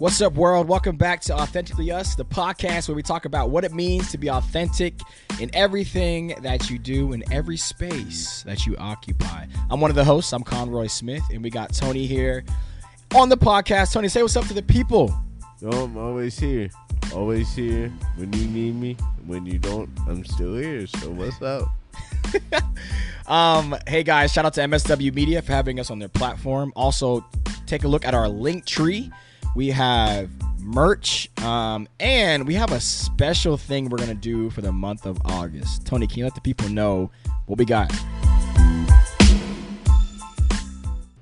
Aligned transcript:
What's 0.00 0.22
up, 0.22 0.34
world? 0.34 0.68
Welcome 0.68 0.96
back 0.96 1.20
to 1.22 1.34
Authentically 1.34 1.90
Us, 1.90 2.14
the 2.14 2.24
podcast 2.24 2.86
where 2.86 2.94
we 2.94 3.02
talk 3.02 3.24
about 3.24 3.50
what 3.50 3.64
it 3.64 3.72
means 3.72 4.12
to 4.12 4.18
be 4.18 4.30
authentic 4.30 4.94
in 5.40 5.50
everything 5.52 6.36
that 6.42 6.70
you 6.70 6.78
do, 6.78 7.12
in 7.14 7.24
every 7.32 7.56
space 7.56 8.44
that 8.44 8.64
you 8.64 8.76
occupy. 8.76 9.46
I'm 9.68 9.80
one 9.80 9.90
of 9.90 9.96
the 9.96 10.04
hosts. 10.04 10.32
I'm 10.32 10.44
Conroy 10.44 10.86
Smith, 10.86 11.24
and 11.32 11.42
we 11.42 11.50
got 11.50 11.74
Tony 11.74 12.06
here 12.06 12.44
on 13.16 13.28
the 13.28 13.36
podcast. 13.36 13.92
Tony, 13.92 14.06
say 14.06 14.22
what's 14.22 14.36
up 14.36 14.46
to 14.46 14.54
the 14.54 14.62
people. 14.62 15.12
Yo, 15.60 15.68
I'm 15.70 15.96
always 15.96 16.38
here. 16.38 16.70
Always 17.12 17.52
here 17.52 17.92
when 18.14 18.32
you 18.34 18.46
need 18.46 18.76
me. 18.76 18.96
When 19.26 19.46
you 19.46 19.58
don't, 19.58 19.90
I'm 20.06 20.24
still 20.24 20.54
here. 20.54 20.86
So 20.86 21.10
what's 21.10 21.42
up? 21.42 21.68
um, 23.26 23.76
hey 23.86 24.02
guys, 24.02 24.32
shout 24.32 24.44
out 24.44 24.54
to 24.54 24.60
MSW 24.60 25.14
Media 25.14 25.42
for 25.42 25.52
having 25.52 25.80
us 25.80 25.90
on 25.90 25.98
their 25.98 26.08
platform. 26.08 26.72
Also, 26.76 27.24
take 27.66 27.84
a 27.84 27.88
look 27.88 28.04
at 28.04 28.14
our 28.14 28.26
Linktree 28.26 29.10
we 29.54 29.70
have 29.70 30.30
merch, 30.60 31.28
um, 31.42 31.88
and 31.98 32.46
we 32.46 32.54
have 32.54 32.72
a 32.72 32.80
special 32.80 33.56
thing 33.56 33.88
we're 33.88 33.98
gonna 33.98 34.14
do 34.14 34.50
for 34.50 34.60
the 34.60 34.70
month 34.70 35.06
of 35.06 35.20
August. 35.24 35.84
Tony, 35.84 36.06
can 36.06 36.18
you 36.18 36.24
let 36.24 36.34
the 36.34 36.40
people 36.40 36.68
know 36.68 37.10
what 37.46 37.58
we 37.58 37.64
got? 37.64 37.92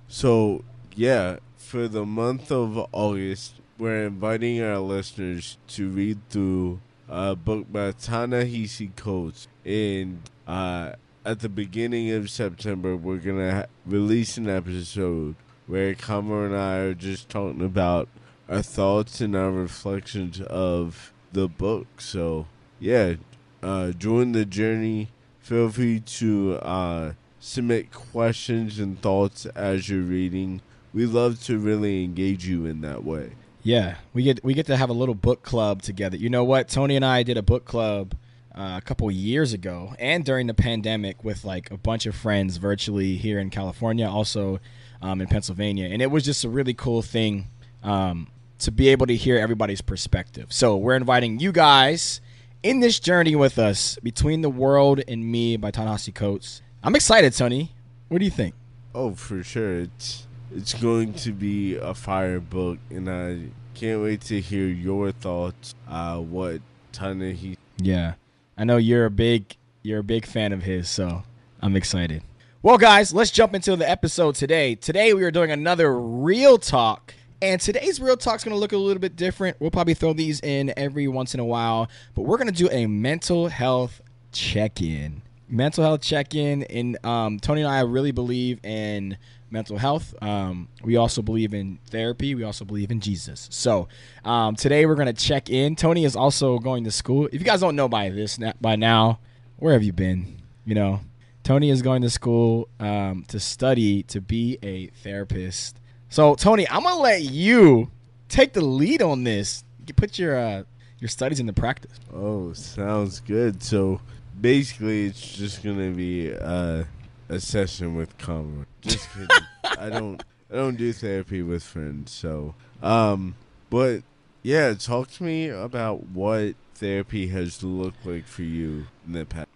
So 0.09 0.65
yeah, 0.95 1.37
for 1.57 1.89
the 1.89 2.05
month 2.05 2.51
of 2.51 2.79
August, 2.93 3.55
we're 3.79 4.07
inviting 4.07 4.63
our 4.63 4.79
listeners 4.79 5.59
to 5.69 5.89
read 5.89 6.19
through 6.29 6.81
a 7.09 7.37
book 7.37 7.73
by 7.73 7.93
Ta-Nehisi 7.93 8.95
Coates. 8.97 9.49
And 9.67 10.23
uh, 10.47 10.93
at 11.25 11.41
the 11.41 11.49
beginning 11.49 12.13
of 12.13 12.31
September, 12.31 12.97
we're 12.97 13.17
gonna 13.17 13.53
ha- 13.53 13.67
release 13.85 14.37
an 14.37 14.49
episode 14.49 15.35
where 15.67 15.93
Kamar 15.97 16.47
and 16.47 16.57
I 16.57 16.77
are 16.77 16.95
just 16.95 17.29
talking 17.29 17.65
about 17.65 18.09
our 18.49 18.63
thoughts 18.63 19.21
and 19.21 19.35
our 19.35 19.51
reflections 19.51 20.41
of 20.41 21.13
the 21.33 21.49
book. 21.49 22.01
So, 22.01 22.47
yeah, 22.79 23.15
uh, 23.61 23.91
join 23.91 24.31
the 24.31 24.45
journey. 24.45 25.09
Feel 25.41 25.69
free 25.69 25.99
to 25.99 26.59
uh, 26.63 27.13
submit 27.41 27.91
questions 27.91 28.79
and 28.79 29.03
thoughts 29.03 29.47
as 29.47 29.89
you're 29.89 30.03
reading. 30.03 30.61
We 30.95 31.07
love 31.07 31.43
to 31.45 31.59
really 31.59 32.05
engage 32.05 32.47
you 32.47 32.67
in 32.67 32.83
that 32.83 33.03
way. 33.03 33.33
Yeah, 33.65 33.97
we 34.15 34.23
get 34.23 34.45
we 34.45 34.55
get 34.55 34.67
to 34.67 34.77
have 34.77 34.91
a 34.91 34.93
little 34.93 35.17
book 35.17 35.43
club 35.43 35.83
together. 35.83 36.17
You 36.17 36.31
know 36.31 36.45
what? 36.45 36.69
Tony 36.69 36.95
and 36.95 37.05
I 37.05 37.25
did 37.25 37.37
a 37.37 37.43
book 37.43 37.65
club 37.65 38.15
uh, 38.57 38.75
a 38.77 38.81
couple 38.81 39.11
years 39.11 39.53
ago, 39.53 39.95
and 39.99 40.25
during 40.25 40.47
the 40.47 40.55
pandemic, 40.55 41.23
with 41.25 41.45
like 41.45 41.71
a 41.71 41.77
bunch 41.77 42.07
of 42.07 42.15
friends 42.15 42.57
virtually 42.57 43.17
here 43.17 43.39
in 43.39 43.51
California, 43.51 44.09
also 44.09 44.61
um, 45.03 45.21
in 45.21 45.27
Pennsylvania, 45.27 45.89
and 45.91 46.01
it 46.01 46.11
was 46.11 46.25
just 46.25 46.45
a 46.45 46.49
really 46.49 46.75
cool 46.75 47.03
thing. 47.03 47.49
Um, 47.83 48.29
to 48.59 48.71
be 48.71 48.89
able 48.89 49.07
to 49.07 49.15
hear 49.15 49.39
everybody's 49.39 49.81
perspective. 49.81 50.53
So 50.53 50.77
we're 50.77 50.97
inviting 50.97 51.39
you 51.41 51.53
guys 51.53 52.21
in 52.63 52.81
this 52.81 52.99
journey 52.99 53.37
with 53.37 53.59
us 53.59 53.99
between 54.03 54.41
the 54.41 54.51
world 54.51 55.01
and 55.07 55.25
me 55.25 55.57
by 55.57 55.71
Ta-Nehisi 55.71 56.15
Coates. 56.15 56.63
I'm 56.83 56.97
excited, 56.97 57.33
Tony. 57.35 57.73
What 58.09 58.19
do 58.19 58.25
you 58.25 58.31
think? 58.31 58.55
Oh, 58.95 59.15
for 59.15 59.43
sure. 59.43 59.81
It's 59.81 60.27
it's 60.55 60.75
going 60.75 61.13
to 61.15 61.33
be 61.33 61.77
a 61.77 61.93
fire 61.93 62.41
book, 62.41 62.79
and 62.89 63.11
I 63.11 63.51
can't 63.75 64.03
wait 64.03 64.23
to 64.23 64.41
hear 64.41 64.67
your 64.67 65.13
thoughts. 65.13 65.75
Uh, 65.89 66.19
what 66.19 66.63
Ta-Nehisi? 66.93 67.57
Yeah, 67.79 68.15
I 68.57 68.65
know 68.65 68.77
you're 68.77 69.07
a 69.07 69.11
big 69.11 69.57
you're 69.83 70.01
a 70.01 70.05
big 70.05 70.27
fan 70.27 70.53
of 70.53 70.63
his, 70.63 70.89
so 70.89 71.23
I'm 71.61 71.77
excited. 71.77 72.23
Well, 72.63 72.79
guys, 72.79 73.15
let's 73.15 73.31
jump 73.31 73.55
into 73.55 73.77
the 73.77 73.89
episode 73.89 74.35
today. 74.35 74.75
Today 74.75 75.15
we 75.15 75.23
are 75.23 75.31
doing 75.31 75.51
another 75.51 75.99
real 75.99 76.59
talk 76.59 77.15
and 77.43 77.61
today's 77.61 78.01
Real 78.01 78.17
Talk 78.17 78.37
is 78.37 78.45
going 78.45 78.55
to 78.55 78.59
look 78.59 78.73
a 78.73 78.79
little 78.79 79.01
bit 79.01 79.15
different. 79.15 79.59
We'll 79.61 79.71
probably 79.71 79.93
throw 79.93 80.15
these 80.15 80.41
in 80.41 80.73
every 80.77 81.07
once 81.07 81.35
in 81.35 81.41
a 81.41 81.45
while, 81.45 81.91
but 82.15 82.23
we're 82.23 82.39
going 82.39 82.47
to 82.47 82.53
do 82.53 82.71
a 82.71 82.87
mental 82.87 83.49
health 83.49 84.01
check 84.33 84.81
in. 84.81 85.21
Mental 85.49 85.85
health 85.85 86.01
check 86.01 86.35
in. 86.35 86.65
And 86.65 87.05
um, 87.05 87.39
Tony 87.39 87.63
and 87.63 87.71
I 87.71 87.81
really 87.81 88.13
believe 88.13 88.65
in 88.65 89.17
mental 89.51 89.79
health. 89.79 90.15
Um, 90.23 90.69
we 90.83 90.97
also 90.97 91.23
believe 91.23 91.55
in 91.55 91.79
therapy. 91.89 92.35
We 92.35 92.43
also 92.43 92.65
believe 92.65 92.91
in 92.91 93.01
Jesus. 93.01 93.49
So 93.51 93.89
um, 94.25 94.57
today 94.57 94.87
we're 94.87 94.97
going 94.97 95.07
to 95.07 95.13
check 95.13 95.51
in. 95.51 95.77
Tony 95.77 96.05
is 96.05 96.17
also 96.17 96.59
going 96.59 96.85
to 96.85 96.91
school. 96.91 97.27
If 97.27 97.35
you 97.35 97.41
guys 97.41 97.61
don't 97.61 97.77
know 97.77 97.89
by 97.89 98.09
this 98.11 98.39
by 98.61 98.77
now, 98.77 99.21
where 99.57 99.73
have 99.73 99.83
you 99.83 99.93
been? 99.93 100.43
You 100.65 100.75
know, 100.75 101.01
Tony 101.45 101.71
is 101.71 101.81
going 101.81 102.03
to 102.03 102.11
school 102.11 102.69
um, 102.81 103.25
to 103.29 103.39
study 103.39 104.03
to 104.05 104.21
be 104.21 104.59
a 104.63 104.89
therapist. 104.89 105.81
So 106.09 106.35
Tony, 106.35 106.69
I'm 106.69 106.83
gonna 106.83 107.01
let 107.01 107.23
you 107.23 107.91
take 108.29 108.53
the 108.53 108.65
lead 108.65 109.03
on 109.03 109.25
this. 109.25 109.65
You 109.87 109.95
put 109.95 110.19
your 110.19 110.37
uh, 110.37 110.63
your 110.99 111.09
studies 111.09 111.41
into 111.41 111.53
practice. 111.53 111.99
Oh, 112.13 112.53
sounds 112.53 113.21
good. 113.21 113.63
So 113.63 114.01
basically, 114.41 115.07
it's 115.07 115.37
just 115.37 115.63
gonna 115.63 115.91
be 115.91 116.35
uh, 116.35 116.85
a 117.29 117.41
session 117.41 117.95
with 117.95 118.17
Kamar. 118.19 118.67
Just 118.83 119.11
kidding. 119.13 119.29
I 119.65 119.91
don't 119.91 120.23
I 120.51 120.57
don't 120.57 120.77
do 120.77 120.93
therapy 120.93 121.43
with 121.43 121.63
friends. 121.63 122.13
So, 122.13 122.55
um, 122.83 123.35
but 123.71 124.03
yeah, 124.43 124.75
talk 124.75 125.11
to 125.13 125.25
me 125.25 125.49
about 125.49 126.07
what 126.09 126.55
therapy 126.75 127.29
has 127.29 127.63
looked 127.63 128.07
like 128.07 128.27
for 128.27 128.43
you 128.43 128.87
in 129.07 129.13
the 129.13 129.25
past. 129.27 129.49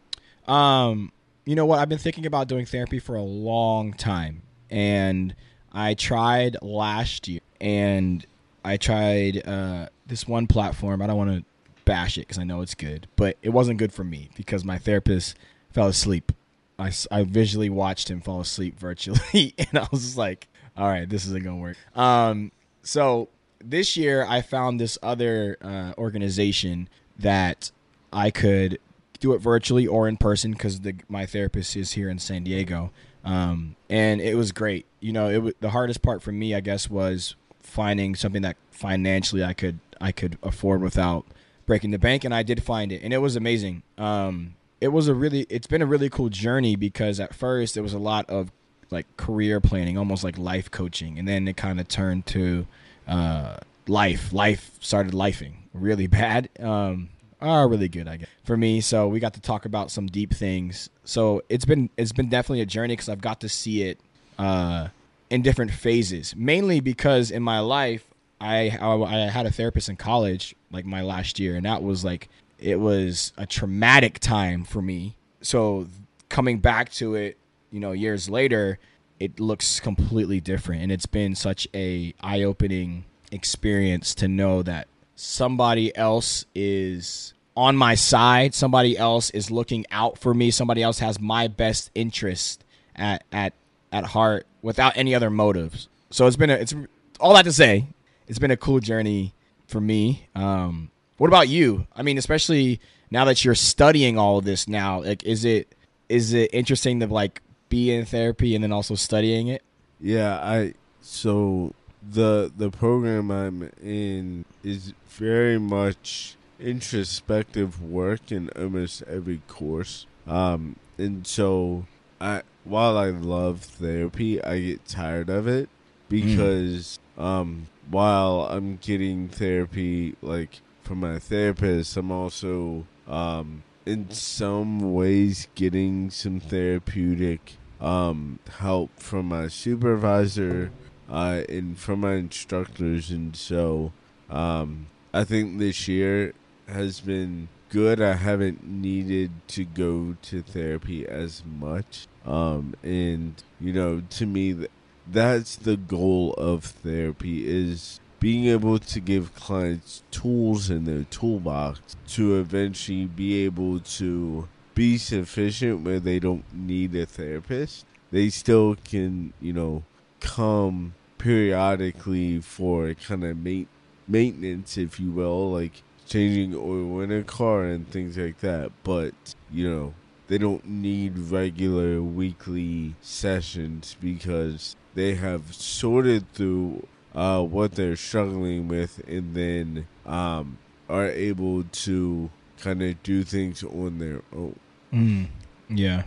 Um, 0.49 1.13
you 1.45 1.55
know 1.55 1.67
what? 1.67 1.79
I've 1.79 1.89
been 1.89 1.99
thinking 1.99 2.27
about 2.27 2.49
doing 2.49 2.67
therapy 2.67 2.99
for 2.99 3.15
a 3.15 3.23
long 3.23 3.93
time, 3.93 4.43
and 4.69 5.35
I 5.73 5.95
tried 5.95 6.57
last 6.61 7.29
year, 7.29 7.41
and 7.61 8.25
I 8.65 8.77
tried 8.77 9.47
uh, 9.47 9.89
this 10.07 10.27
one 10.27 10.47
platform. 10.47 11.03
I 11.03 11.07
don't 11.07 11.17
want 11.17 11.31
to 11.31 11.45
bash 11.91 12.17
it 12.17 12.21
because 12.21 12.39
I 12.39 12.45
know 12.45 12.61
it's 12.61 12.77
good, 12.77 13.09
but 13.17 13.37
it 13.43 13.49
wasn't 13.49 13.81
good 13.81 13.93
for 13.93 14.05
me 14.05 14.31
because 14.37 14.65
my 14.65 14.79
therapist 14.79 15.37
fell 15.73 15.89
asleep. 15.89 16.31
I, 16.79 16.93
I 17.11 17.25
visually 17.25 17.69
watched 17.69 18.09
him 18.09 18.21
fall 18.21 18.41
asleep 18.41 18.79
virtually, 18.79 19.55
and 19.59 19.77
I 19.77 19.89
was 19.91 20.17
like, 20.17 20.47
all 20.77 20.87
right, 20.87 21.09
this 21.09 21.27
isn't 21.27 21.43
going 21.43 21.57
to 21.57 21.61
work. 21.61 21.77
Um, 21.97 22.53
so 22.85 23.29
this 23.59 23.97
year, 23.97 24.25
I 24.25 24.41
found 24.41 24.79
this 24.79 24.99
other 25.03 25.59
uh, 25.61 25.95
organization 25.99 26.89
that 27.19 27.73
I 28.13 28.31
could 28.31 28.79
do 29.19 29.33
it 29.33 29.39
virtually 29.39 29.89
or 29.89 30.07
in 30.07 30.17
person 30.17 30.53
because 30.53 30.81
my 31.09 31.27
therapist 31.27 31.75
is 31.75 31.95
here 31.95 32.09
in 32.09 32.21
San 32.21 32.45
Diego. 32.45 32.93
Um, 33.25 33.75
and 33.89 34.21
it 34.21 34.37
was 34.37 34.53
great. 34.53 34.87
You 35.01 35.13
know, 35.13 35.29
it 35.49 35.61
the 35.61 35.71
hardest 35.71 36.03
part 36.03 36.23
for 36.23 36.31
me, 36.31 36.55
I 36.55 36.61
guess, 36.61 36.89
was 36.89 37.35
finding 37.61 38.15
something 38.15 38.43
that 38.43 38.57
financially 38.71 39.43
I 39.43 39.55
could 39.55 39.81
I 40.01 40.13
could 40.13 40.39
afford 40.45 40.83
without 40.83 41.27
breaking 41.71 41.93
the 41.93 42.01
bank, 42.01 42.25
and 42.25 42.35
I 42.35 42.43
did 42.43 42.65
find 42.65 42.91
it, 42.91 43.01
and 43.01 43.13
it 43.13 43.19
was 43.19 43.37
amazing. 43.37 43.85
Um, 43.97 44.57
it 44.81 44.89
was 44.89 45.07
a 45.07 45.15
really 45.15 45.47
it's 45.49 45.69
been 45.69 45.83
a 45.83 45.87
really 45.87 46.11
cool 46.11 46.29
journey 46.29 46.75
because 46.75 47.21
at 47.21 47.33
first 47.33 47.77
it 47.77 47.81
was 47.81 47.95
a 47.95 47.99
lot 48.01 48.29
of 48.29 48.51
like 48.91 49.07
career 49.17 49.61
planning, 49.61 49.97
almost 49.97 50.25
like 50.25 50.37
life 50.37 50.69
coaching, 50.69 51.17
and 51.17 51.29
then 51.29 51.47
it 51.47 51.57
kind 51.57 51.79
of 51.79 51.87
turned 51.87 52.27
to 52.27 52.67
uh, 53.07 53.59
life. 53.87 54.33
Life 54.33 54.73
started 54.81 55.13
lifing 55.13 55.53
really 55.73 56.07
bad. 56.21 56.49
Um, 56.59 57.11
are 57.41 57.69
really 57.69 57.89
good, 57.89 58.09
I 58.09 58.17
guess, 58.17 58.29
for 58.43 58.57
me. 58.57 58.81
So 58.81 59.07
we 59.07 59.21
got 59.21 59.35
to 59.35 59.41
talk 59.41 59.65
about 59.65 59.93
some 59.93 60.09
deep 60.09 60.35
things. 60.35 60.91
So 61.05 61.41
it's 61.49 61.65
been 61.65 61.89
it's 61.97 62.11
been 62.11 62.29
definitely 62.29 62.63
a 62.63 62.67
journey 62.67 62.95
because 62.95 63.09
I've 63.09 63.21
got 63.21 63.41
to 63.43 63.49
see 63.49 63.85
it 63.85 64.01
uh, 64.41 64.89
in 65.31 65.43
different 65.43 65.71
phases. 65.71 66.35
Mainly 66.35 66.81
because 66.81 67.31
in 67.31 67.45
my 67.45 67.61
life, 67.61 68.10
I, 68.41 68.77
I 68.81 68.95
I 68.95 69.19
had 69.29 69.47
a 69.47 69.51
therapist 69.51 69.89
in 69.89 69.97
college, 69.97 70.55
like 70.71 70.87
my 70.87 71.03
last 71.03 71.39
year, 71.39 71.57
and 71.57 71.67
that 71.67 71.83
was 71.83 72.05
like 72.05 72.29
it 72.59 72.79
was 72.79 73.33
a 73.37 73.47
traumatic 73.47 74.19
time 74.19 74.65
for 74.65 74.83
me. 74.83 75.17
So 75.43 75.89
coming 76.29 76.59
back 76.59 76.91
to 76.93 77.15
it, 77.15 77.39
you 77.71 77.81
know, 77.81 77.93
years 77.93 78.29
later, 78.29 78.79
it 79.19 79.41
looks 79.41 79.81
completely 79.81 80.41
different, 80.41 80.83
and 80.83 80.93
it's 80.93 81.07
been 81.07 81.35
such 81.35 81.69
a 81.75 82.15
eye 82.21 82.43
opening 82.43 83.05
experience 83.33 84.15
to 84.17 84.29
know 84.29 84.63
that 84.63 84.89
somebody 85.15 85.95
else 85.97 86.47
is 86.55 87.35
on 87.57 87.77
my 87.77 87.95
side, 87.95 88.55
somebody 88.55 88.97
else 88.97 89.31
is 89.31 89.51
looking 89.51 89.85
out 89.91 90.19
for 90.19 90.33
me, 90.33 90.51
somebody 90.51 90.83
else 90.83 90.99
has 91.01 91.21
my 91.21 91.47
best 91.47 91.91
interest 91.95 92.65
at 92.97 93.23
at 93.33 93.53
at 93.93 94.05
heart 94.05 94.47
without 94.63 94.97
any 94.97 95.15
other 95.15 95.31
motives. 95.31 95.89
So 96.11 96.27
it's 96.27 96.37
been 96.37 96.51
a 96.51 96.55
it's 96.55 96.75
all 97.19 97.35
that 97.35 97.45
to 97.45 97.53
say, 97.53 97.87
it's 98.31 98.39
been 98.39 98.53
a 98.53 98.57
cool 98.57 98.79
journey 98.79 99.35
for 99.67 99.81
me. 99.81 100.29
Um, 100.37 100.93
what 101.17 101.27
about 101.27 101.49
you? 101.49 101.89
I 101.97 102.03
mean, 102.03 102.17
especially 102.17 102.81
now 103.11 103.25
that 103.25 103.45
you're 103.45 103.57
studying 103.57 104.17
all 104.17 104.39
of 104.39 104.45
this 104.45 104.69
now, 104.69 105.03
like 105.03 105.25
is 105.25 105.45
it 105.45 105.75
is 106.09 106.33
it 106.33 106.49
interesting 106.53 107.01
to 107.01 107.09
like 107.09 107.43
be 107.69 107.93
in 107.93 108.05
therapy 108.07 108.55
and 108.55 108.63
then 108.63 108.71
also 108.71 108.95
studying 108.95 109.49
it? 109.49 109.65
Yeah, 110.01 110.37
I 110.37 110.75
so 111.01 111.75
the 112.09 112.53
the 112.57 112.71
program 112.71 113.33
I'm 113.33 113.69
in 113.83 114.45
is 114.63 114.95
very 115.09 115.59
much 115.59 116.37
introspective 116.61 117.83
work 117.83 118.31
in 118.31 118.49
almost 118.51 119.03
every 119.09 119.43
course. 119.49 120.07
Um, 120.29 120.77
and 120.99 121.27
so 121.27 121.87
I 122.21 122.43
while 122.63 122.97
I 122.97 123.11
love 123.11 123.63
therapy, 123.63 124.41
I 124.41 124.61
get 124.61 124.87
tired 124.87 125.29
of 125.29 125.49
it 125.49 125.69
because 126.09 127.01
um, 127.21 127.67
while 127.91 128.49
I'm 128.51 128.79
getting 128.81 129.29
therapy, 129.29 130.17
like 130.23 130.61
from 130.83 131.01
my 131.01 131.19
therapist, 131.19 131.97
I'm 131.97 132.11
also 132.11 132.87
um, 133.07 133.63
in 133.85 134.11
some 134.11 134.95
ways 134.95 135.49
getting 135.55 136.11
some 136.11 136.41
therapeutic 136.41 137.57
um, 137.81 138.39
help 138.59 138.91
from 138.99 139.27
my 139.27 139.49
supervisor 139.49 140.73
uh, 141.11 141.43
and 141.49 141.79
from 141.79 142.01
my 142.01 142.15
instructors, 142.15 143.11
and 143.11 143.37
so 143.37 143.93
um, 144.31 144.87
I 145.13 145.25
think 145.25 145.59
this 145.59 145.89
year 145.89 146.33
has 146.69 147.01
been 147.01 147.49
good. 147.69 148.01
I 148.01 148.15
haven't 148.15 148.67
needed 148.67 149.31
to 149.49 149.65
go 149.65 150.17
to 150.23 150.43
therapy 150.43 151.07
as 151.07 151.43
much, 151.45 152.07
um, 152.25 152.75
and 152.83 153.43
you 153.61 153.73
know, 153.73 154.03
to 154.11 154.27
me, 154.27 154.67
that's 155.13 155.57
the 155.57 155.77
goal 155.77 156.35
of 156.35 156.65
therapy 156.65 157.47
is 157.47 158.01
being 158.21 158.47
able 158.47 158.79
to 158.79 159.01
give 159.01 159.35
clients 159.35 160.03
tools 160.11 160.69
in 160.71 160.85
their 160.85 161.05
toolbox 161.05 161.97
to 162.07 162.39
eventually 162.39 163.07
be 163.07 163.45
able 163.45 163.81
to 163.81 164.47
be 164.75 164.99
sufficient 164.99 165.85
where 165.85 166.01
they 166.01 166.19
don't 166.19 166.45
need 166.55 166.95
a 166.95 167.07
therapist. 167.07 167.87
They 168.13 168.29
still 168.29 168.77
can, 168.85 169.33
you 169.41 169.53
know, 169.53 169.85
come 170.21 170.95
periodically 171.19 172.41
for 172.41 172.93
kind 172.95 173.25
of 173.25 173.39
ma- 173.39 173.69
maintenance, 174.07 174.77
if 174.77 175.01
you 175.01 175.11
will, 175.11 175.51
like 175.51 175.83
changing 176.07 176.55
oil 176.55 177.01
in 177.01 177.11
a 177.11 177.23
car 177.23 177.65
and 177.65 177.89
things 177.89 178.19
like 178.19 178.39
that. 178.41 178.71
But, 178.85 179.15
you 179.51 179.71
know, 179.71 179.95
they 180.31 180.39
don't 180.39 180.65
need 180.65 181.19
regular 181.19 182.01
weekly 182.01 182.95
sessions 183.01 183.97
because 184.01 184.77
they 184.95 185.17
have 185.17 185.53
sorted 185.53 186.33
through 186.33 186.87
uh, 187.17 187.43
what 187.43 187.73
they're 187.73 187.97
struggling 187.97 188.69
with 188.69 189.03
and 189.09 189.35
then 189.35 189.89
um, 190.07 190.57
are 190.89 191.09
able 191.09 191.65
to 191.65 192.31
kind 192.61 192.81
of 192.81 193.03
do 193.03 193.25
things 193.25 193.65
on 193.65 193.99
their 193.99 194.23
own. 194.33 194.57
Mm, 194.93 195.27
yeah, 195.69 196.05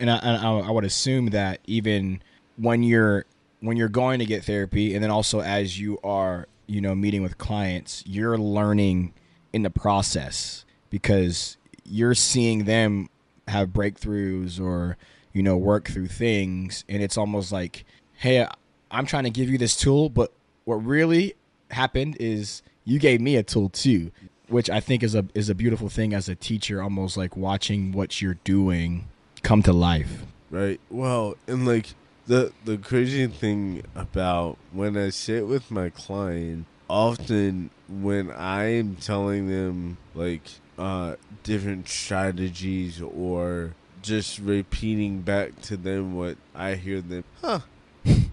and 0.00 0.10
I, 0.10 0.16
I 0.16 0.58
I 0.60 0.70
would 0.70 0.84
assume 0.84 1.26
that 1.26 1.60
even 1.66 2.22
when 2.56 2.82
you're 2.82 3.26
when 3.60 3.76
you're 3.76 3.90
going 3.90 4.18
to 4.20 4.24
get 4.24 4.44
therapy, 4.44 4.94
and 4.94 5.04
then 5.04 5.10
also 5.10 5.40
as 5.40 5.78
you 5.78 5.98
are 6.02 6.48
you 6.66 6.80
know 6.80 6.94
meeting 6.94 7.22
with 7.22 7.36
clients, 7.36 8.02
you're 8.06 8.38
learning 8.38 9.12
in 9.52 9.60
the 9.60 9.70
process 9.70 10.64
because 10.88 11.58
you're 11.84 12.14
seeing 12.14 12.64
them 12.64 13.10
have 13.48 13.68
breakthroughs 13.68 14.60
or 14.60 14.96
you 15.32 15.42
know 15.42 15.56
work 15.56 15.88
through 15.88 16.08
things, 16.08 16.84
and 16.88 17.02
it's 17.02 17.16
almost 17.16 17.52
like, 17.52 17.84
hey, 18.14 18.46
I'm 18.90 19.06
trying 19.06 19.24
to 19.24 19.30
give 19.30 19.48
you 19.48 19.58
this 19.58 19.76
tool, 19.76 20.08
but 20.08 20.32
what 20.64 20.76
really 20.76 21.34
happened 21.70 22.16
is 22.20 22.62
you 22.84 22.98
gave 22.98 23.20
me 23.20 23.36
a 23.36 23.42
tool 23.42 23.68
too 23.70 24.12
which 24.52 24.68
I 24.70 24.80
think 24.80 25.02
is 25.02 25.14
a 25.14 25.24
is 25.34 25.48
a 25.48 25.54
beautiful 25.54 25.88
thing 25.88 26.14
as 26.14 26.28
a 26.28 26.34
teacher, 26.34 26.82
almost 26.82 27.16
like 27.16 27.36
watching 27.36 27.92
what 27.92 28.20
you're 28.20 28.38
doing 28.44 29.08
come 29.42 29.62
to 29.64 29.72
life. 29.72 30.24
Right. 30.50 30.80
Well, 30.90 31.36
and 31.48 31.66
like 31.66 31.94
the 32.26 32.52
the 32.64 32.78
crazy 32.78 33.26
thing 33.26 33.82
about 33.94 34.58
when 34.72 34.96
I 34.96 35.08
sit 35.08 35.46
with 35.46 35.70
my 35.70 35.88
client, 35.88 36.66
often 36.88 37.70
when 37.88 38.30
I 38.30 38.64
am 38.74 38.96
telling 38.96 39.48
them 39.48 39.96
like 40.14 40.42
uh 40.78 41.16
different 41.42 41.88
strategies 41.88 43.00
or 43.02 43.74
just 44.00 44.38
repeating 44.38 45.20
back 45.20 45.60
to 45.62 45.76
them 45.76 46.14
what 46.16 46.36
I 46.54 46.74
hear 46.74 47.00
them, 47.00 47.24
huh? 47.40 47.60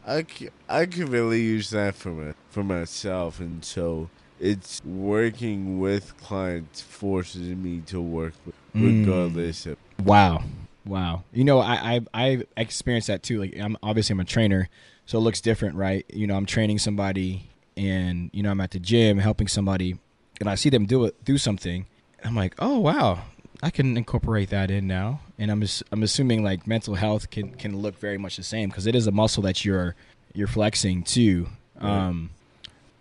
I, 0.08 0.26
I 0.68 0.86
could 0.88 1.10
really 1.10 1.42
use 1.42 1.70
that 1.70 1.94
for 1.94 2.10
my, 2.10 2.34
for 2.50 2.64
myself, 2.64 3.40
and 3.40 3.64
so 3.64 4.10
it's 4.40 4.82
working 4.84 5.80
with 5.80 6.18
clients 6.18 6.82
forces 6.82 7.50
me 7.50 7.82
to 7.88 8.02
work 8.02 8.34
with, 8.46 8.56
Mm. 8.76 9.04
regardless 9.06 9.66
of 9.66 9.78
Wow, 10.04 10.44
wow. 10.86 11.24
You 11.34 11.44
know, 11.44 11.60
I 11.60 11.96
I 11.96 12.02
I 12.14 12.44
experienced 12.56 13.08
that 13.08 13.24
too. 13.24 13.40
Like, 13.40 13.58
I'm 13.60 13.76
obviously 13.84 14.14
I'm 14.14 14.20
a 14.20 14.26
trainer, 14.26 14.70
so 15.08 15.18
it 15.18 15.22
looks 15.22 15.42
different, 15.42 15.76
right? 15.76 16.06
You 16.14 16.28
know, 16.28 16.36
I'm 16.36 16.46
training 16.46 16.78
somebody, 16.80 17.50
and 17.76 18.30
you 18.32 18.42
know, 18.44 18.52
I'm 18.52 18.62
at 18.62 18.72
the 18.72 18.80
gym 18.80 19.18
helping 19.18 19.48
somebody, 19.48 19.98
and 20.40 20.48
I 20.50 20.56
see 20.56 20.70
them 20.70 20.86
do 20.86 21.04
it, 21.06 21.24
do 21.26 21.38
something. 21.38 21.86
I'm 22.24 22.36
like, 22.36 22.56
oh 22.60 22.80
wow, 22.80 23.24
I 23.62 23.70
can 23.70 23.98
incorporate 23.98 24.50
that 24.50 24.72
in 24.72 24.88
now. 24.88 25.22
And 25.38 25.52
I'm 25.52 25.62
just, 25.62 25.84
I'm 25.92 26.04
assuming 26.04 26.44
like 26.44 26.68
mental 26.68 26.96
health 26.96 27.30
can 27.30 27.52
can 27.52 27.78
look 27.78 27.98
very 28.00 28.18
much 28.18 28.38
the 28.38 28.44
same 28.44 28.70
because 28.70 28.88
it 28.88 28.96
is 28.96 29.08
a 29.08 29.12
muscle 29.12 29.44
that 29.44 29.66
you're 29.66 29.96
you're 30.34 30.48
flexing 30.48 31.04
too. 31.04 31.48
Right. 31.82 31.90
Um, 31.90 32.32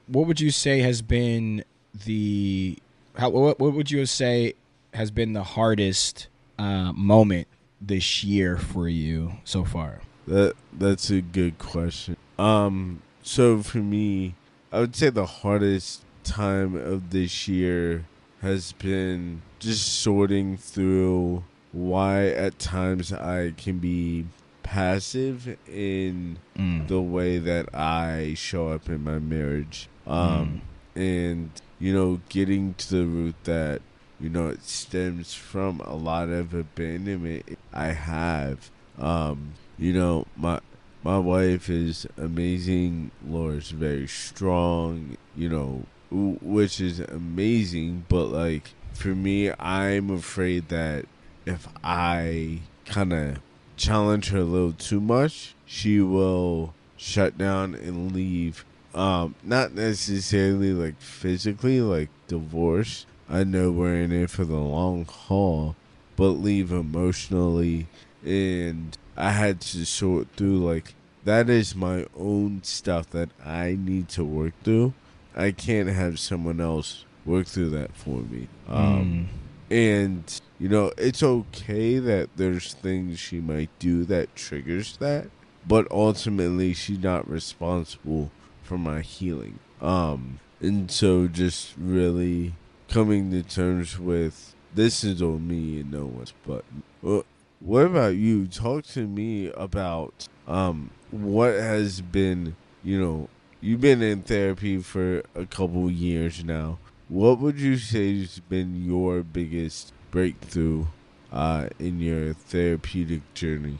what 0.06 0.26
would 0.26 0.41
you 0.41 0.50
say 0.50 0.81
has 0.81 1.03
been 1.03 1.65
the 2.05 2.79
how 3.17 3.31
what, 3.31 3.59
what 3.59 3.73
would 3.73 3.91
you 3.91 4.06
say 4.06 4.55
has 4.94 5.11
been 5.11 5.32
the 5.32 5.43
hardest 5.43 6.29
uh, 6.59 6.93
moment 6.93 7.47
this 7.81 8.25
year 8.25 8.56
for 8.56 8.88
you 8.88 9.35
so 9.44 9.65
far? 9.65 10.00
That 10.26 10.55
that's 10.73 11.11
a 11.11 11.20
good 11.20 11.59
question. 11.59 12.17
Um, 12.38 13.03
so 13.23 13.62
for 13.62 13.79
me, 13.79 14.35
I 14.73 14.81
would 14.81 14.94
say 14.94 15.11
the 15.11 15.26
hardest 15.26 16.03
time 16.25 16.76
of 16.76 17.11
this 17.11 17.49
year 17.49 18.05
has 18.43 18.73
been 18.73 19.43
just 19.58 20.00
sorting 20.00 20.56
through 20.56 21.44
why 21.73 22.26
at 22.29 22.58
times 22.58 23.12
I 23.12 23.52
can 23.56 23.79
be 23.79 24.26
passive 24.62 25.56
in 25.69 26.38
Mm. 26.56 26.88
the 26.88 27.00
way 27.00 27.38
that 27.38 27.73
I 27.75 28.35
show 28.37 28.69
up 28.69 28.88
in 28.88 29.02
my 29.05 29.19
marriage. 29.19 29.88
Um, 30.06 30.62
and 30.94 31.50
you 31.79 31.93
know, 31.94 32.20
getting 32.29 32.75
to 32.75 32.90
the 32.96 33.06
root 33.06 33.37
that 33.44 33.81
you 34.20 34.29
know 34.29 34.49
it 34.49 34.62
stems 34.64 35.32
from 35.34 35.81
a 35.81 35.94
lot 35.94 36.29
of 36.29 36.52
abandonment 36.55 37.58
I 37.73 37.88
have. 37.93 38.70
Um, 38.99 39.52
you 39.79 39.93
know, 39.93 40.26
my 40.37 40.61
my 41.05 41.19
wife 41.19 41.70
is 41.70 42.06
amazing. 42.17 43.11
Laura's 43.26 43.70
very 43.70 44.08
strong. 44.08 45.17
You 45.37 45.49
know, 45.50 45.84
which 46.10 46.81
is 46.81 47.00
amazing. 47.00 48.05
But 48.08 48.26
like 48.26 48.70
for 48.94 49.08
me, 49.08 49.50
I'm 49.58 50.10
afraid 50.10 50.69
that 50.69 51.06
if 51.46 51.69
I 51.82 52.60
kind 52.87 53.12
of 53.12 53.40
challenge 53.76 54.31
her 54.31 54.38
a 54.38 54.44
little 54.44 54.72
too 54.72 55.00
much, 55.00 55.55
she 55.64 56.00
will 56.00 56.75
shut 56.96 57.38
down 57.38 57.74
and 57.74 58.12
leave. 58.12 58.65
Um, 58.94 59.34
not 59.43 59.74
necessarily 59.74 60.72
like 60.72 61.00
physically, 61.00 61.81
like 61.81 62.08
divorce. 62.27 63.06
I 63.29 63.44
know 63.44 63.70
we're 63.70 63.94
in 63.94 64.12
it 64.12 64.31
for 64.31 64.44
the 64.44 64.56
long 64.56 65.05
haul, 65.05 65.77
but 66.17 66.31
leave 66.31 66.72
emotionally. 66.72 67.86
And 68.24 68.96
I 69.17 69.31
had 69.31 69.60
to 69.60 69.84
sort 69.84 70.29
through 70.36 70.58
like 70.58 70.94
that 71.24 71.50
is 71.50 71.74
my 71.77 72.06
own 72.17 72.62
stuff 72.62 73.10
that 73.10 73.29
I 73.44 73.77
need 73.79 74.08
to 74.10 74.24
work 74.24 74.55
through. 74.65 74.94
I 75.39 75.53
can't 75.53 75.89
have 75.89 76.19
someone 76.19 76.61
else 76.61 77.05
work 77.25 77.47
through 77.47 77.71
that 77.71 77.97
for 77.97 78.23
me. 78.23 78.49
Um, 78.69 79.29
and 79.71 80.41
you 80.59 80.69
know, 80.69 80.93
it's 80.99 81.23
okay 81.23 81.99
that 82.01 82.31
there's 82.37 82.75
things 82.75 83.21
she 83.21 83.41
might 83.41 83.71
do 83.79 84.05
that 84.07 84.35
triggers 84.35 84.97
that, 84.97 85.31
but 85.67 85.87
ultimately 85.93 86.75
she's 86.75 86.99
not 86.99 87.31
responsible 87.31 88.33
for 88.65 88.77
my 88.77 89.01
healing. 89.01 89.61
Um, 89.81 90.41
and 90.61 90.91
so 90.91 91.29
just 91.29 91.75
really 91.79 92.55
coming 92.89 93.31
to 93.31 93.43
terms 93.45 93.99
with 93.99 94.57
this 94.75 95.05
is 95.05 95.23
on 95.23 95.47
me 95.47 95.81
and 95.81 95.93
no 95.93 96.07
one's 96.07 96.35
but. 96.45 96.65
Well, 97.01 97.25
what 97.61 97.87
about 97.87 98.17
you? 98.17 98.49
Talk 98.49 98.85
to 98.87 99.07
me 99.07 99.53
about 99.53 100.27
um 100.49 100.91
what 101.11 101.55
has 101.55 102.01
been, 102.01 102.57
you 102.83 103.01
know, 103.01 103.29
you've 103.60 103.81
been 103.81 104.03
in 104.03 104.22
therapy 104.22 104.79
for 104.79 105.22
a 105.34 105.46
couple 105.46 105.91
years 105.91 106.44
now. 106.44 106.79
What 107.08 107.38
would 107.41 107.58
you 107.58 107.79
say 107.79 108.20
has 108.20 108.41
been 108.41 108.84
your 108.84 109.22
biggest 109.22 109.93
breakthrough 110.10 110.86
uh, 111.32 111.69
in 111.79 112.00
your 112.00 112.34
therapeutic 112.34 113.22
journey? 113.34 113.79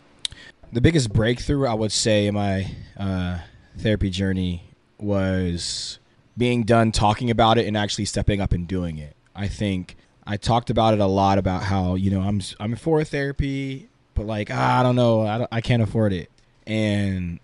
The 0.73 0.81
biggest 0.81 1.13
breakthrough 1.13 1.67
I 1.67 1.75
would 1.75 1.93
say 1.93 2.27
in 2.27 2.35
my 2.35 2.71
uh, 2.99 3.39
therapy 3.77 4.11
journey 4.11 4.65
was 4.99 5.99
being 6.37 6.63
done 6.63 6.93
talking 6.93 7.31
about 7.31 7.59
it 7.59 7.67
and 7.67 7.77
actually 7.77 8.05
stepping 8.05 8.41
up 8.41 8.53
and 8.53 8.67
doing 8.67 8.99
it. 8.99 9.15
I 9.35 9.49
think 9.49 9.97
I 10.27 10.37
talked 10.37 10.71
about 10.71 10.95
it 10.95 11.01
a 11.01 11.07
lot 11.07 11.39
about 11.39 11.63
how 11.63 11.95
you 11.95 12.11
know 12.11 12.21
I'm 12.21 12.41
I'm 12.61 12.77
for 12.77 13.03
therapy, 13.05 13.89
but 14.15 14.27
like 14.27 14.51
ah, 14.53 14.81
I 14.81 14.83
don't 14.83 14.97
know, 14.97 15.27
I, 15.27 15.39
don't, 15.39 15.49
I 15.53 15.61
can't 15.61 15.83
afford 15.83 16.13
it. 16.13 16.31
And 16.67 17.41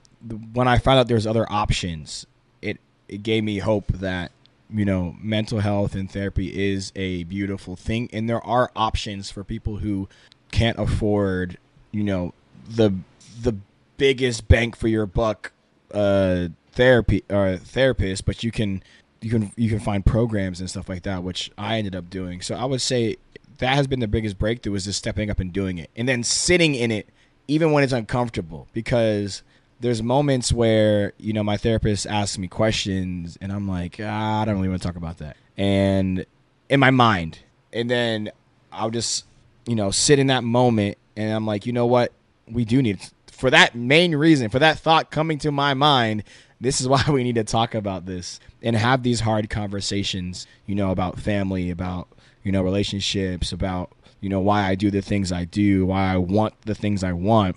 when 0.53 0.69
I 0.69 0.79
found 0.79 0.99
out 0.99 1.09
there's 1.09 1.27
other 1.27 1.51
options, 1.51 2.27
it 2.63 2.79
it 3.09 3.23
gave 3.23 3.45
me 3.45 3.59
hope 3.59 3.89
that 3.89 4.33
you 4.71 4.85
know 4.85 5.15
mental 5.21 5.61
health 5.61 5.95
and 5.95 6.11
therapy 6.11 6.73
is 6.73 6.93
a 6.97 7.25
beautiful 7.25 7.77
thing, 7.77 8.09
and 8.13 8.29
there 8.29 8.45
are 8.45 8.71
options 8.75 9.31
for 9.31 9.45
people 9.45 9.77
who 9.77 10.09
can't 10.51 10.79
afford 10.79 11.59
you 11.93 12.03
know 12.03 12.33
the 12.69 12.95
the 13.41 13.57
biggest 13.97 14.49
bank 14.49 14.77
for 14.77 14.89
your 14.89 15.07
buck 15.07 15.53
uh, 15.93 16.49
therapy 16.73 17.23
or 17.31 17.57
therapist, 17.57 18.25
but 18.25 18.43
you 18.43 18.51
can 18.51 18.83
you 19.21 19.31
can 19.31 19.53
you 19.57 19.69
can 19.69 19.81
find 19.81 20.05
programs 20.05 20.61
and 20.61 20.69
stuff 20.69 20.89
like 20.89 21.03
that, 21.03 21.23
which 21.23 21.51
I 21.59 21.79
ended 21.79 21.95
up 21.95 22.11
doing. 22.11 22.41
So 22.41 22.55
I 22.55 22.65
would 22.65 22.81
say 22.81 23.17
that 23.59 23.75
has 23.75 23.87
been 23.87 24.01
the 24.01 24.09
biggest 24.09 24.39
breakthrough 24.39 24.75
is 24.75 24.85
just 24.85 24.99
stepping 24.99 25.31
up 25.31 25.39
and 25.41 25.53
doing 25.53 25.79
it, 25.79 25.91
and 25.97 26.09
then 26.09 26.23
sitting 26.23 26.75
in 26.75 26.91
it 26.91 27.09
even 27.47 27.73
when 27.73 27.85
it's 27.85 27.93
uncomfortable 27.93 28.69
because 28.73 29.43
there's 29.85 30.03
moments 30.03 30.51
where 30.51 31.13
you 31.19 31.35
know 31.35 31.45
my 31.45 31.59
therapist 31.59 32.07
asks 32.07 32.39
me 32.39 32.49
questions 32.49 33.37
and 33.43 33.53
I'm 33.53 33.69
like 33.69 34.01
ah, 34.03 34.41
I 34.41 34.45
don't 34.47 34.55
really 34.57 34.71
want 34.71 34.81
to 34.81 34.89
talk 34.89 34.97
about 34.97 35.19
that. 35.19 35.37
And 35.59 36.25
in 36.71 36.81
my 36.81 36.91
mind. 36.91 37.41
And 37.71 37.91
then 37.91 38.31
I'll 38.73 38.91
just 38.91 39.27
you 39.67 39.75
know 39.77 39.91
sit 39.91 40.19
in 40.19 40.29
that 40.29 40.43
moment 40.43 40.97
and 41.17 41.31
I'm 41.35 41.47
like 41.47 41.67
you 41.67 41.73
know 41.75 41.85
what? 41.85 42.13
We 42.51 42.65
do 42.65 42.81
need 42.81 42.99
for 43.31 43.51
that 43.51 43.75
main 43.75 44.15
reason 44.15 44.49
for 44.49 44.59
that 44.59 44.79
thought 44.79 45.11
coming 45.11 45.37
to 45.39 45.53
my 45.53 45.75
mind 45.75 46.25
this 46.61 46.81
is 46.81 46.89
why 46.93 47.05
we 47.11 47.23
need 47.23 47.35
to 47.35 47.45
talk 47.45 47.75
about 47.75 48.07
this 48.07 48.41
and 48.63 48.77
have 48.77 49.03
these 49.03 49.21
hard 49.21 49.51
conversations 49.51 50.47
you 50.65 50.75
know 50.75 50.93
about 50.93 51.19
family 51.19 51.69
about 51.69 52.09
you 52.43 52.53
know 52.53 52.63
relationships 52.63 53.53
about 53.53 53.91
you 54.21 54.31
know 54.31 54.41
why 54.41 54.63
I 54.63 54.77
do 54.77 54.91
the 54.91 55.03
things 55.03 55.31
I 55.31 55.45
do 55.45 55.85
why 55.85 56.15
I 56.15 56.17
want 56.17 56.55
the 56.63 56.75
things 56.75 57.05
I 57.05 57.13
want. 57.13 57.57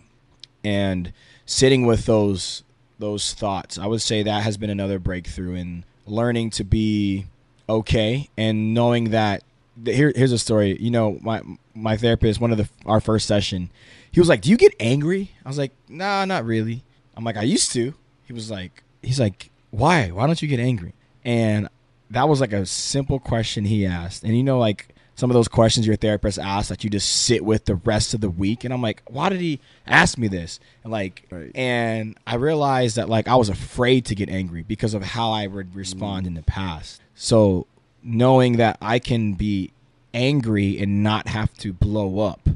And 0.63 1.13
sitting 1.47 1.87
with 1.87 2.05
those 2.05 2.63
those 2.99 3.33
thoughts. 3.33 3.79
I 3.79 3.87
would 3.87 4.01
say 4.01 4.21
that 4.21 4.43
has 4.43 4.57
been 4.57 4.69
another 4.69 4.99
breakthrough 4.99 5.55
in 5.55 5.85
learning 6.05 6.51
to 6.51 6.63
be 6.63 7.25
okay 7.67 8.29
and 8.37 8.73
knowing 8.73 9.11
that 9.11 9.43
here 9.83 10.11
here's 10.15 10.31
a 10.31 10.37
story. 10.37 10.77
You 10.79 10.91
know, 10.91 11.17
my 11.21 11.41
my 11.73 11.97
therapist, 11.97 12.39
one 12.39 12.51
of 12.51 12.57
the 12.59 12.69
our 12.85 13.01
first 13.01 13.25
session, 13.25 13.71
he 14.11 14.19
was 14.19 14.29
like, 14.29 14.41
"Do 14.41 14.51
you 14.51 14.57
get 14.57 14.75
angry?" 14.79 15.31
I 15.43 15.49
was 15.49 15.57
like, 15.57 15.71
"Nah, 15.89 16.25
not 16.25 16.45
really." 16.45 16.83
I'm 17.15 17.23
like, 17.23 17.37
"I 17.37 17.43
used 17.43 17.71
to." 17.73 17.95
He 18.25 18.33
was 18.33 18.51
like, 18.51 18.83
"He's 19.01 19.19
like, 19.19 19.49
why? 19.71 20.09
Why 20.09 20.27
don't 20.27 20.41
you 20.41 20.47
get 20.47 20.59
angry?" 20.59 20.93
And 21.23 21.69
that 22.09 22.27
was 22.29 22.41
like 22.41 22.53
a 22.53 22.65
simple 22.65 23.19
question 23.19 23.65
he 23.65 23.85
asked. 23.85 24.23
And 24.23 24.35
you 24.35 24.43
know, 24.43 24.59
like 24.59 24.89
some 25.17 25.31
of 25.31 25.33
those 25.33 25.47
questions 25.47 25.87
your 25.87 25.95
therapist 25.95 26.37
asks 26.37 26.69
that 26.69 26.83
you 26.83 26.89
just 26.91 27.09
sit 27.09 27.43
with 27.43 27.65
the 27.65 27.75
rest 27.75 28.13
of 28.13 28.21
the 28.21 28.29
week 28.29 28.63
and 28.63 28.73
i'm 28.73 28.81
like 28.81 29.01
why 29.07 29.27
did 29.27 29.41
he 29.41 29.59
ask 29.85 30.17
me 30.17 30.27
this 30.27 30.59
and 30.83 30.93
like 30.93 31.27
right. 31.29 31.51
and 31.55 32.17
i 32.25 32.35
realized 32.35 32.95
that 32.95 33.09
like 33.09 33.27
i 33.27 33.35
was 33.35 33.49
afraid 33.49 34.05
to 34.05 34.15
get 34.15 34.29
angry 34.29 34.63
because 34.63 34.93
of 34.93 35.03
how 35.03 35.31
i 35.31 35.45
would 35.45 35.75
respond 35.75 36.23
mm. 36.23 36.27
in 36.27 36.33
the 36.35 36.43
past 36.43 37.01
so 37.15 37.67
knowing 38.01 38.57
that 38.57 38.77
i 38.81 38.99
can 38.99 39.33
be 39.33 39.71
angry 40.13 40.79
and 40.79 41.03
not 41.03 41.27
have 41.27 41.53
to 41.55 41.73
blow 41.73 42.19
up 42.19 42.47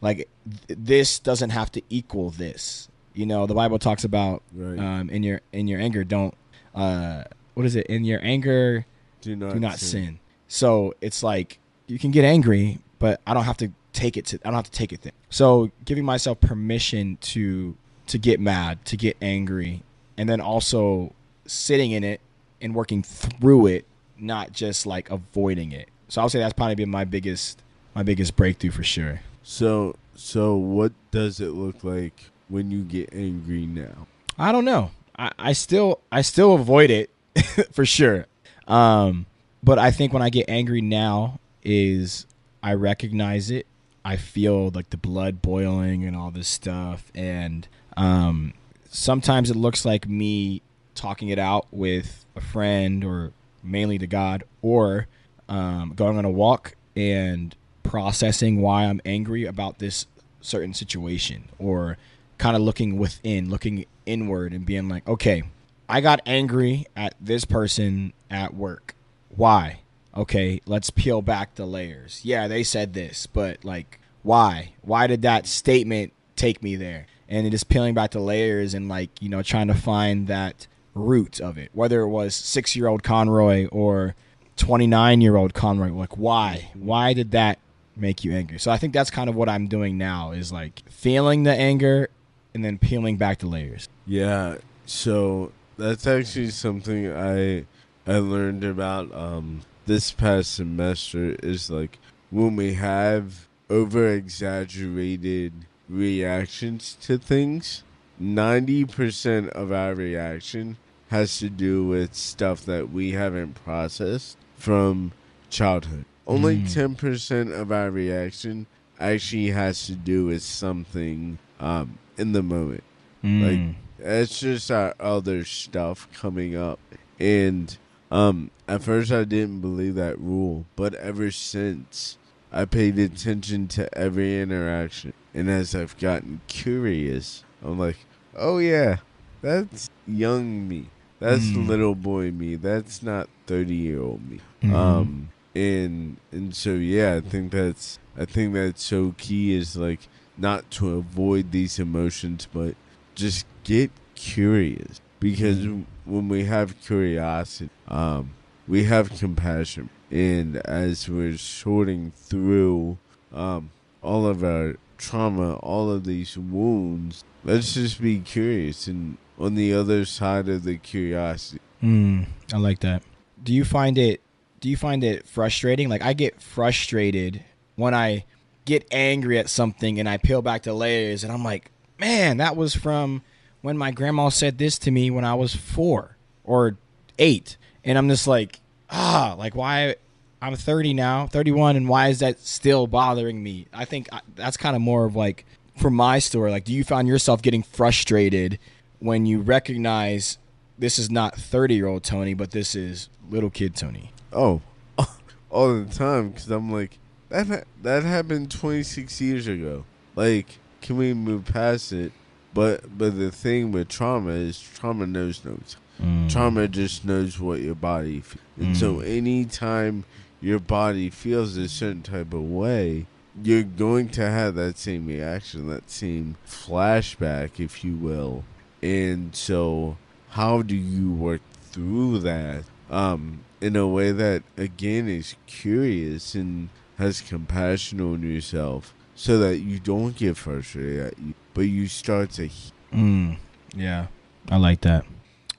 like 0.00 0.28
th- 0.66 0.78
this 0.78 1.18
doesn't 1.18 1.50
have 1.50 1.70
to 1.72 1.80
equal 1.88 2.30
this 2.30 2.88
you 3.14 3.24
know 3.24 3.46
the 3.46 3.54
bible 3.54 3.78
talks 3.78 4.04
about 4.04 4.42
right. 4.52 4.78
um, 4.78 5.08
in 5.08 5.22
your 5.22 5.40
in 5.52 5.68
your 5.68 5.80
anger 5.80 6.04
don't 6.04 6.34
uh 6.74 7.22
what 7.54 7.64
is 7.64 7.76
it 7.76 7.86
in 7.86 8.04
your 8.04 8.20
anger 8.22 8.84
do 9.20 9.34
not, 9.34 9.52
do 9.52 9.60
not 9.60 9.78
sin. 9.78 9.88
sin 9.88 10.18
so 10.48 10.94
it's 11.00 11.22
like 11.22 11.58
you 11.88 11.98
can 11.98 12.10
get 12.10 12.24
angry, 12.24 12.78
but 12.98 13.20
I 13.26 13.34
don't 13.34 13.44
have 13.44 13.56
to 13.58 13.72
take 13.92 14.16
it 14.16 14.26
to 14.26 14.38
I 14.44 14.48
don't 14.48 14.54
have 14.54 14.64
to 14.64 14.70
take 14.70 14.92
it 14.92 15.02
there. 15.02 15.12
So 15.30 15.70
giving 15.84 16.04
myself 16.04 16.40
permission 16.40 17.18
to 17.22 17.76
to 18.06 18.18
get 18.18 18.40
mad, 18.40 18.84
to 18.86 18.96
get 18.96 19.16
angry, 19.20 19.82
and 20.16 20.28
then 20.28 20.40
also 20.40 21.12
sitting 21.46 21.90
in 21.90 22.04
it 22.04 22.20
and 22.60 22.74
working 22.74 23.02
through 23.02 23.66
it, 23.66 23.86
not 24.18 24.52
just 24.52 24.86
like 24.86 25.10
avoiding 25.10 25.72
it. 25.72 25.88
So 26.08 26.20
I'll 26.20 26.28
say 26.28 26.38
that's 26.38 26.54
probably 26.54 26.76
been 26.76 26.90
my 26.90 27.04
biggest 27.04 27.62
my 27.94 28.02
biggest 28.02 28.36
breakthrough 28.36 28.70
for 28.70 28.84
sure. 28.84 29.20
So 29.42 29.96
so 30.14 30.56
what 30.56 30.92
does 31.10 31.40
it 31.40 31.50
look 31.50 31.82
like 31.84 32.30
when 32.48 32.70
you 32.70 32.82
get 32.82 33.10
angry 33.12 33.66
now? 33.66 34.06
I 34.38 34.52
don't 34.52 34.64
know. 34.64 34.90
I, 35.18 35.32
I 35.38 35.52
still 35.52 36.00
I 36.12 36.22
still 36.22 36.54
avoid 36.54 36.90
it 36.90 37.10
for 37.72 37.84
sure. 37.84 38.26
Um, 38.66 39.26
but 39.62 39.78
I 39.78 39.90
think 39.90 40.12
when 40.12 40.22
I 40.22 40.30
get 40.30 40.48
angry 40.48 40.80
now, 40.80 41.40
is 41.62 42.26
I 42.62 42.74
recognize 42.74 43.50
it. 43.50 43.66
I 44.04 44.16
feel 44.16 44.70
like 44.70 44.90
the 44.90 44.96
blood 44.96 45.42
boiling 45.42 46.04
and 46.04 46.16
all 46.16 46.30
this 46.30 46.48
stuff, 46.48 47.10
and 47.14 47.68
um, 47.96 48.54
sometimes 48.88 49.50
it 49.50 49.56
looks 49.56 49.84
like 49.84 50.08
me 50.08 50.62
talking 50.94 51.28
it 51.28 51.38
out 51.38 51.66
with 51.70 52.24
a 52.34 52.40
friend 52.40 53.04
or 53.04 53.32
mainly 53.62 53.98
to 53.98 54.06
God, 54.06 54.44
or 54.62 55.06
um, 55.48 55.92
going 55.94 56.16
on 56.16 56.24
a 56.24 56.30
walk 56.30 56.74
and 56.96 57.54
processing 57.82 58.60
why 58.60 58.84
I'm 58.84 59.00
angry 59.04 59.44
about 59.44 59.78
this 59.78 60.06
certain 60.40 60.74
situation, 60.74 61.48
or 61.58 61.98
kind 62.38 62.56
of 62.56 62.62
looking 62.62 62.98
within, 62.98 63.50
looking 63.50 63.84
inward, 64.06 64.52
and 64.52 64.64
being 64.64 64.88
like, 64.88 65.06
okay, 65.06 65.42
I 65.88 66.00
got 66.00 66.20
angry 66.24 66.86
at 66.96 67.14
this 67.20 67.44
person 67.44 68.12
at 68.30 68.54
work. 68.54 68.94
Why? 69.34 69.80
Okay, 70.18 70.60
let's 70.66 70.90
peel 70.90 71.22
back 71.22 71.54
the 71.54 71.64
layers. 71.64 72.20
Yeah, 72.24 72.48
they 72.48 72.64
said 72.64 72.92
this, 72.92 73.26
but 73.26 73.64
like, 73.64 74.00
why? 74.22 74.72
Why 74.82 75.06
did 75.06 75.22
that 75.22 75.46
statement 75.46 76.12
take 76.36 76.62
me 76.62 76.76
there? 76.76 77.06
And 77.28 77.46
it 77.46 77.54
is 77.54 77.62
peeling 77.64 77.94
back 77.94 78.10
the 78.10 78.20
layers 78.20 78.74
and 78.74 78.88
like, 78.88 79.10
you 79.22 79.28
know, 79.28 79.42
trying 79.42 79.68
to 79.68 79.74
find 79.74 80.26
that 80.26 80.66
root 80.94 81.40
of 81.40 81.56
it, 81.56 81.70
whether 81.72 82.00
it 82.00 82.08
was 82.08 82.34
six 82.34 82.74
year 82.74 82.88
old 82.88 83.02
Conroy 83.02 83.66
or 83.68 84.16
29 84.56 85.20
year 85.20 85.36
old 85.36 85.54
Conroy. 85.54 85.92
Like, 85.92 86.18
why? 86.18 86.70
Why 86.74 87.12
did 87.12 87.30
that 87.30 87.58
make 87.96 88.24
you 88.24 88.32
angry? 88.32 88.58
So 88.58 88.72
I 88.72 88.76
think 88.76 88.92
that's 88.92 89.10
kind 89.10 89.30
of 89.30 89.36
what 89.36 89.48
I'm 89.48 89.68
doing 89.68 89.98
now 89.98 90.32
is 90.32 90.50
like 90.50 90.82
feeling 90.90 91.44
the 91.44 91.54
anger 91.54 92.08
and 92.54 92.64
then 92.64 92.78
peeling 92.78 93.18
back 93.18 93.38
the 93.38 93.46
layers. 93.46 93.88
Yeah. 94.06 94.56
So 94.84 95.52
that's 95.76 96.06
actually 96.06 96.50
something 96.50 97.12
I 97.12 97.66
I 98.06 98.18
learned 98.18 98.64
about 98.64 99.14
um, 99.14 99.60
this 99.88 100.12
past 100.12 100.54
semester 100.54 101.34
is 101.42 101.70
like 101.70 101.98
when 102.30 102.54
we 102.56 102.74
have 102.74 103.48
over 103.70 104.06
exaggerated 104.06 105.52
reactions 105.88 106.94
to 107.00 107.16
things, 107.16 107.82
90% 108.20 109.48
of 109.48 109.72
our 109.72 109.94
reaction 109.94 110.76
has 111.08 111.38
to 111.38 111.48
do 111.48 111.86
with 111.86 112.14
stuff 112.14 112.66
that 112.66 112.90
we 112.90 113.12
haven't 113.12 113.54
processed 113.64 114.36
from 114.56 115.12
childhood. 115.48 116.04
Only 116.26 116.58
mm. 116.58 116.96
10% 116.96 117.58
of 117.58 117.72
our 117.72 117.90
reaction 117.90 118.66
actually 119.00 119.48
has 119.52 119.86
to 119.86 119.94
do 119.94 120.26
with 120.26 120.42
something 120.42 121.38
um, 121.60 121.98
in 122.18 122.32
the 122.32 122.42
moment. 122.42 122.84
Mm. 123.24 123.42
Like, 123.42 123.76
it's 124.00 124.40
just 124.40 124.70
our 124.70 124.94
other 125.00 125.46
stuff 125.46 126.08
coming 126.12 126.54
up. 126.54 126.78
And 127.18 127.74
um, 128.10 128.50
at 128.66 128.82
first, 128.82 129.12
I 129.12 129.24
didn't 129.24 129.60
believe 129.60 129.94
that 129.96 130.18
rule, 130.18 130.66
but 130.76 130.94
ever 130.94 131.30
since, 131.30 132.18
I 132.50 132.64
paid 132.64 132.98
attention 132.98 133.68
to 133.68 133.96
every 133.96 134.40
interaction. 134.40 135.12
And 135.34 135.50
as 135.50 135.74
I've 135.74 135.98
gotten 135.98 136.40
curious, 136.48 137.44
I'm 137.62 137.78
like, 137.78 137.98
oh 138.36 138.58
yeah, 138.58 138.98
that's 139.42 139.90
young 140.06 140.66
me. 140.66 140.86
That's 141.20 141.44
mm. 141.46 141.66
little 141.66 141.94
boy 141.94 142.30
me. 142.30 142.56
That's 142.56 143.02
not 143.02 143.28
30 143.46 143.74
year 143.74 144.00
old 144.00 144.28
me. 144.28 144.40
Mm-hmm. 144.62 144.74
Um, 144.74 145.28
and 145.54 146.16
and 146.32 146.54
so 146.54 146.74
yeah, 146.74 147.16
I 147.16 147.20
think 147.20 147.52
that's 147.52 147.98
I 148.16 148.24
think 148.24 148.54
that's 148.54 148.82
so 148.82 149.14
key 149.18 149.54
is 149.54 149.76
like 149.76 150.08
not 150.36 150.70
to 150.72 150.96
avoid 150.96 151.50
these 151.50 151.78
emotions, 151.78 152.48
but 152.52 152.74
just 153.14 153.46
get 153.64 153.90
curious 154.14 155.00
because 155.20 155.58
mm. 155.58 155.84
When 156.08 156.28
we 156.28 156.44
have 156.44 156.80
curiosity, 156.80 157.70
um, 157.86 158.34
we 158.66 158.84
have 158.84 159.10
compassion, 159.10 159.90
and 160.10 160.56
as 160.58 161.08
we're 161.08 161.36
sorting 161.36 162.12
through 162.16 162.98
um, 163.32 163.70
all 164.02 164.26
of 164.26 164.42
our 164.42 164.76
trauma, 164.96 165.54
all 165.56 165.90
of 165.90 166.04
these 166.04 166.36
wounds, 166.36 167.24
let's 167.44 167.74
just 167.74 168.00
be 168.00 168.18
curious 168.20 168.86
and 168.86 169.16
on 169.38 169.54
the 169.54 169.72
other 169.72 170.04
side 170.04 170.48
of 170.48 170.64
the 170.64 170.76
curiosity. 170.78 171.60
Mm, 171.82 172.26
I 172.52 172.56
like 172.56 172.80
that. 172.80 173.02
Do 173.42 173.54
you 173.54 173.64
find 173.64 173.96
it? 173.96 174.20
Do 174.60 174.68
you 174.68 174.76
find 174.76 175.04
it 175.04 175.28
frustrating? 175.28 175.88
Like 175.88 176.02
I 176.02 176.12
get 176.12 176.42
frustrated 176.42 177.44
when 177.76 177.94
I 177.94 178.24
get 178.64 178.86
angry 178.90 179.38
at 179.38 179.48
something 179.48 180.00
and 180.00 180.08
I 180.08 180.16
peel 180.16 180.42
back 180.42 180.64
the 180.64 180.74
layers 180.74 181.22
and 181.22 181.32
I'm 181.32 181.44
like, 181.44 181.70
man, 182.00 182.38
that 182.38 182.56
was 182.56 182.74
from 182.74 183.22
when 183.62 183.76
my 183.76 183.90
grandma 183.90 184.28
said 184.28 184.58
this 184.58 184.78
to 184.80 184.90
me 184.90 185.10
when 185.10 185.24
I 185.24 185.34
was 185.34 185.54
four 185.54 186.16
or 186.44 186.76
eight. 187.18 187.56
And 187.84 187.98
I'm 187.98 188.08
just 188.08 188.26
like, 188.26 188.60
ah, 188.90 189.34
like 189.38 189.54
why? 189.54 189.96
I'm 190.40 190.54
30 190.54 190.94
now, 190.94 191.26
31, 191.26 191.74
and 191.74 191.88
why 191.88 192.08
is 192.08 192.20
that 192.20 192.38
still 192.38 192.86
bothering 192.86 193.42
me? 193.42 193.66
I 193.72 193.84
think 193.84 194.08
that's 194.36 194.56
kind 194.56 194.76
of 194.76 194.82
more 194.82 195.04
of 195.04 195.16
like, 195.16 195.44
for 195.76 195.90
my 195.90 196.20
story, 196.20 196.50
like, 196.50 196.64
do 196.64 196.72
you 196.72 196.84
find 196.84 197.08
yourself 197.08 197.42
getting 197.42 197.62
frustrated 197.62 198.58
when 199.00 199.26
you 199.26 199.40
recognize 199.40 200.38
this 200.78 200.98
is 200.98 201.10
not 201.10 201.34
30 201.34 201.74
year 201.74 201.86
old 201.86 202.04
Tony, 202.04 202.34
but 202.34 202.52
this 202.52 202.76
is 202.76 203.08
little 203.28 203.50
kid 203.50 203.74
Tony? 203.74 204.12
Oh, 204.32 204.60
all 205.50 205.74
the 205.74 205.92
time, 205.92 206.30
because 206.30 206.48
I'm 206.50 206.72
like, 206.72 206.98
that, 207.30 207.64
that 207.82 208.02
happened 208.04 208.50
26 208.50 209.20
years 209.20 209.48
ago. 209.48 209.84
Like, 210.14 210.58
can 210.82 210.96
we 210.96 211.14
move 211.14 211.46
past 211.46 211.92
it? 211.92 212.12
But 212.58 212.98
but 212.98 213.16
the 213.16 213.30
thing 213.30 213.70
with 213.70 213.86
trauma 213.88 214.32
is 214.32 214.60
trauma 214.60 215.06
knows 215.06 215.44
no 215.44 215.52
time. 215.52 215.82
Mm. 216.26 216.28
Trauma 216.32 216.66
just 216.66 217.04
knows 217.04 217.38
what 217.38 217.60
your 217.60 217.76
body 217.76 218.20
feels. 218.20 218.42
And 218.58 218.76
so 218.76 218.94
Mm. 218.96 219.16
anytime 219.18 220.04
your 220.40 220.58
body 220.58 221.08
feels 221.08 221.56
a 221.56 221.68
certain 221.68 222.02
type 222.02 222.32
of 222.34 222.42
way, 222.42 223.06
you're 223.44 223.62
going 223.62 224.08
to 224.18 224.28
have 224.38 224.56
that 224.56 224.76
same 224.76 225.06
reaction, 225.06 225.68
that 225.68 225.88
same 225.88 226.34
flashback, 226.44 227.60
if 227.60 227.84
you 227.84 227.94
will. 227.94 228.44
And 228.82 229.34
so 229.36 229.96
how 230.30 230.62
do 230.62 230.74
you 230.74 231.12
work 231.12 231.42
through 231.70 232.18
that 232.30 232.64
um, 232.90 233.40
in 233.60 233.76
a 233.76 233.86
way 233.86 234.10
that 234.10 234.42
again 234.56 235.08
is 235.08 235.36
curious 235.46 236.34
and 236.34 236.70
has 236.96 237.20
compassion 237.20 238.00
on 238.00 238.22
yourself 238.22 238.94
so 239.14 239.38
that 239.38 239.58
you 239.58 239.78
don't 239.78 240.16
get 240.16 240.36
frustrated 240.36 241.14
but 241.54 241.62
you 241.62 241.86
start 241.88 242.30
to 242.32 242.48
Mm, 242.92 243.36
yeah, 243.76 244.06
I 244.50 244.56
like 244.56 244.80
that. 244.82 245.04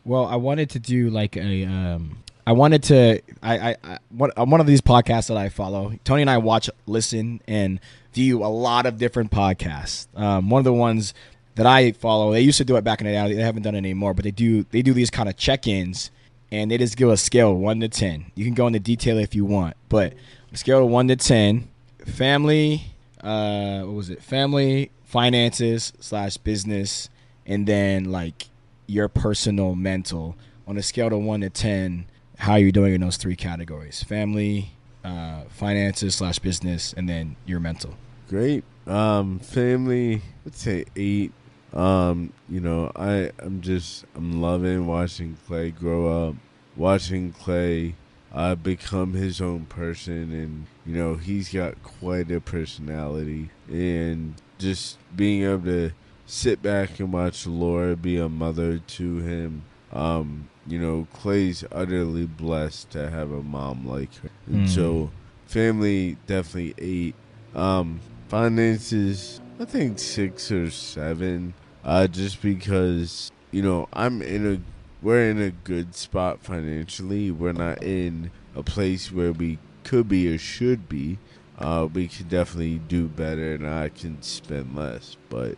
Well, 0.06 0.26
I 0.26 0.36
wanted 0.36 0.70
to 0.72 0.80
do 0.80 1.10
like 1.10 1.38
a. 1.38 1.66
Um, 1.66 2.18
I 2.48 2.54
wanted 2.54 2.84
to. 2.84 3.22
I. 3.44 3.72
I. 3.72 3.76
I 3.84 3.98
one, 4.10 4.32
on 4.36 4.50
one 4.50 4.62
of 4.62 4.68
these 4.68 4.82
podcasts 4.82 5.28
that 5.28 5.38
I 5.38 5.50
follow, 5.50 5.94
Tony 6.04 6.22
and 6.22 6.30
I 6.30 6.40
watch, 6.40 6.70
listen, 6.88 7.42
and 7.48 7.80
view 8.14 8.44
a 8.44 8.48
lot 8.48 8.86
of 8.86 8.98
different 8.98 9.32
podcasts. 9.32 10.08
Um, 10.20 10.50
one 10.50 10.60
of 10.60 10.66
the 10.66 10.74
ones 10.74 11.14
that 11.56 11.68
I 11.68 11.92
follow, 11.92 12.32
they 12.32 12.42
used 12.42 12.58
to 12.58 12.66
do 12.66 12.78
it 12.78 12.84
back 12.84 13.02
in 13.02 13.08
the 13.08 13.14
day. 13.14 13.36
They 13.36 13.42
haven't 13.44 13.64
done 13.64 13.76
it 13.76 13.80
anymore, 13.80 14.14
but 14.14 14.24
they 14.24 14.32
do. 14.32 14.64
They 14.72 14.82
do 14.82 14.94
these 14.94 15.12
kind 15.12 15.30
of 15.30 15.38
check-ins, 15.38 16.10
and 16.52 16.72
they 16.72 16.78
just 16.80 16.98
give 16.98 17.10
a 17.10 17.18
scale 17.18 17.54
one 17.54 17.80
to 17.82 17.90
ten. 17.90 18.32
You 18.34 18.46
can 18.46 18.56
go 18.56 18.66
into 18.66 18.80
detail 18.80 19.20
if 19.20 19.36
you 19.36 19.46
want, 19.46 19.76
but 19.90 20.14
scale 20.54 20.84
of 20.84 20.90
one 20.90 21.08
to 21.10 21.16
ten, 21.16 21.68
family. 22.08 22.94
Uh, 23.22 23.82
what 23.82 23.94
was 23.96 24.10
it? 24.10 24.24
Family, 24.24 24.90
finances 25.10 25.92
slash 26.00 26.38
business 26.38 27.10
and 27.46 27.66
then 27.68 28.06
like 28.06 28.46
your 28.86 29.08
personal 29.08 29.74
mental 29.74 30.36
on 30.68 30.78
a 30.78 30.84
scale 30.84 31.08
of 31.08 31.20
one 31.22 31.42
to 31.42 31.50
ten 31.50 32.06
how 32.38 32.54
are 32.54 32.60
you 32.60 32.72
doing 32.72 32.94
in 32.94 33.02
those 33.02 33.18
three 33.18 33.36
categories 33.36 34.04
family 34.04 34.72
uh, 35.04 35.42
finances 35.50 36.16
slash 36.16 36.38
business 36.40 36.94
and 36.94 37.10
then 37.10 37.36
your 37.46 37.60
mental 37.60 37.96
Great. 38.30 38.64
Um, 38.86 39.40
family, 39.40 40.22
let's 40.46 40.62
say 40.62 40.86
eight. 40.96 41.32
Um, 41.74 42.32
you 42.48 42.60
know, 42.60 42.92
I 42.96 43.32
I'm 43.40 43.62
just 43.62 44.06
I'm 44.16 44.40
loving 44.40 44.86
watching 44.86 45.36
Clay 45.48 45.72
grow 45.72 46.28
up, 46.28 46.36
watching 46.76 47.34
Clay 47.34 47.96
uh, 48.34 48.56
become 48.56 49.14
his 49.14 49.42
own 49.42 49.66
person, 49.66 50.32
and 50.32 50.66
you 50.86 50.96
know 50.96 51.16
he's 51.16 51.52
got 51.52 51.82
quite 51.84 52.30
a 52.32 52.40
personality, 52.40 53.50
and 53.68 54.36
just 54.58 54.98
being 55.16 55.44
able 55.44 55.64
to 55.64 55.92
sit 56.26 56.62
back 56.62 57.00
and 57.00 57.12
watch 57.12 57.48
Laura 57.48 57.96
be 57.96 58.18
a 58.18 58.30
mother 58.30 58.78
to 58.80 59.18
him. 59.18 59.64
Um, 59.92 60.50
you 60.68 60.78
know, 60.78 61.08
Clay's 61.14 61.64
utterly 61.72 62.28
blessed 62.28 62.92
to 62.92 63.10
have 63.10 63.32
a 63.32 63.42
mom 63.42 63.88
like 63.88 64.14
her, 64.18 64.30
and 64.46 64.66
Mm. 64.66 64.70
so 64.70 65.12
family 65.48 66.18
definitely 66.28 66.76
eight. 66.78 67.16
Um, 67.56 68.00
finances, 68.28 69.42
I 69.60 69.66
think 69.66 69.98
six 70.00 70.52
or 70.52 70.70
seven. 70.70 71.54
Uh, 71.84 72.06
just 72.08 72.42
because 72.42 73.32
you 73.52 73.62
know 73.64 73.88
I'm 73.94 74.22
in 74.22 74.46
a 74.46 74.60
we're 75.02 75.30
in 75.30 75.42
a 75.42 75.52
good 75.52 75.96
spot 75.96 76.42
financially. 76.42 77.32
We're 77.32 77.54
not 77.54 77.82
in 77.84 78.32
a 78.56 78.64
place 78.64 79.12
where 79.12 79.32
we 79.32 79.60
could 79.84 80.10
be 80.10 80.34
or 80.34 80.38
should 80.38 80.90
be. 80.90 81.18
Uh, 81.58 81.88
we 81.92 82.08
could 82.08 82.30
definitely 82.30 82.80
do 82.80 83.08
better, 83.08 83.54
and 83.54 83.68
I 83.68 83.90
can 83.90 84.22
spend 84.22 84.76
less, 84.76 85.18
but 85.30 85.58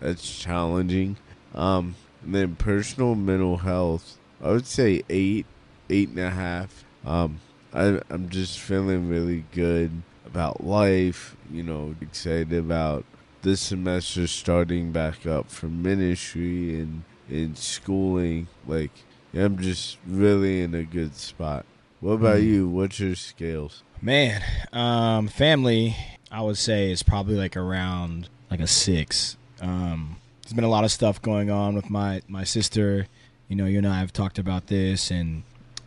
that's 0.00 0.38
challenging. 0.38 1.16
Um, 1.54 1.94
and 2.22 2.34
then 2.34 2.56
personal 2.56 3.14
mental 3.14 3.58
health, 3.58 4.18
I 4.42 4.48
would 4.48 4.66
say 4.66 5.02
eight, 5.08 5.46
eight 5.88 6.10
and 6.10 6.18
a 6.18 6.30
half. 6.30 6.84
Um, 7.04 7.40
I, 7.72 8.00
I'm 8.10 8.28
just 8.28 8.58
feeling 8.58 9.08
really 9.08 9.44
good 9.52 10.02
about 10.26 10.62
life. 10.62 11.36
You 11.50 11.62
know, 11.62 11.94
excited 12.00 12.52
about 12.52 13.04
this 13.42 13.60
semester 13.60 14.26
starting 14.26 14.92
back 14.92 15.26
up 15.26 15.50
for 15.50 15.66
ministry 15.66 16.78
and 16.78 17.02
in 17.30 17.54
schooling. 17.56 18.48
Like, 18.66 18.90
I'm 19.34 19.58
just 19.58 19.98
really 20.06 20.62
in 20.62 20.74
a 20.74 20.82
good 20.82 21.14
spot. 21.14 21.64
What 22.00 22.12
about 22.12 22.38
Mm. 22.38 22.44
you? 22.44 22.68
What's 22.68 22.98
your 23.00 23.14
scales? 23.14 23.82
man 24.02 24.42
um, 24.72 25.28
family 25.28 25.94
i 26.30 26.40
would 26.40 26.56
say 26.56 26.90
is 26.90 27.02
probably 27.02 27.34
like 27.34 27.54
around 27.54 28.30
like 28.50 28.58
a 28.60 28.66
six 28.66 29.36
um, 29.60 30.16
there's 30.40 30.54
been 30.54 30.64
a 30.64 30.68
lot 30.70 30.84
of 30.84 30.90
stuff 30.90 31.20
going 31.20 31.50
on 31.50 31.74
with 31.74 31.90
my 31.90 32.22
my 32.26 32.42
sister 32.42 33.06
you 33.48 33.54
know 33.56 33.66
you 33.66 33.76
and 33.76 33.86
i 33.86 33.98
have 33.98 34.10
talked 34.10 34.38
about 34.38 34.68
this 34.68 35.10
and 35.10 35.42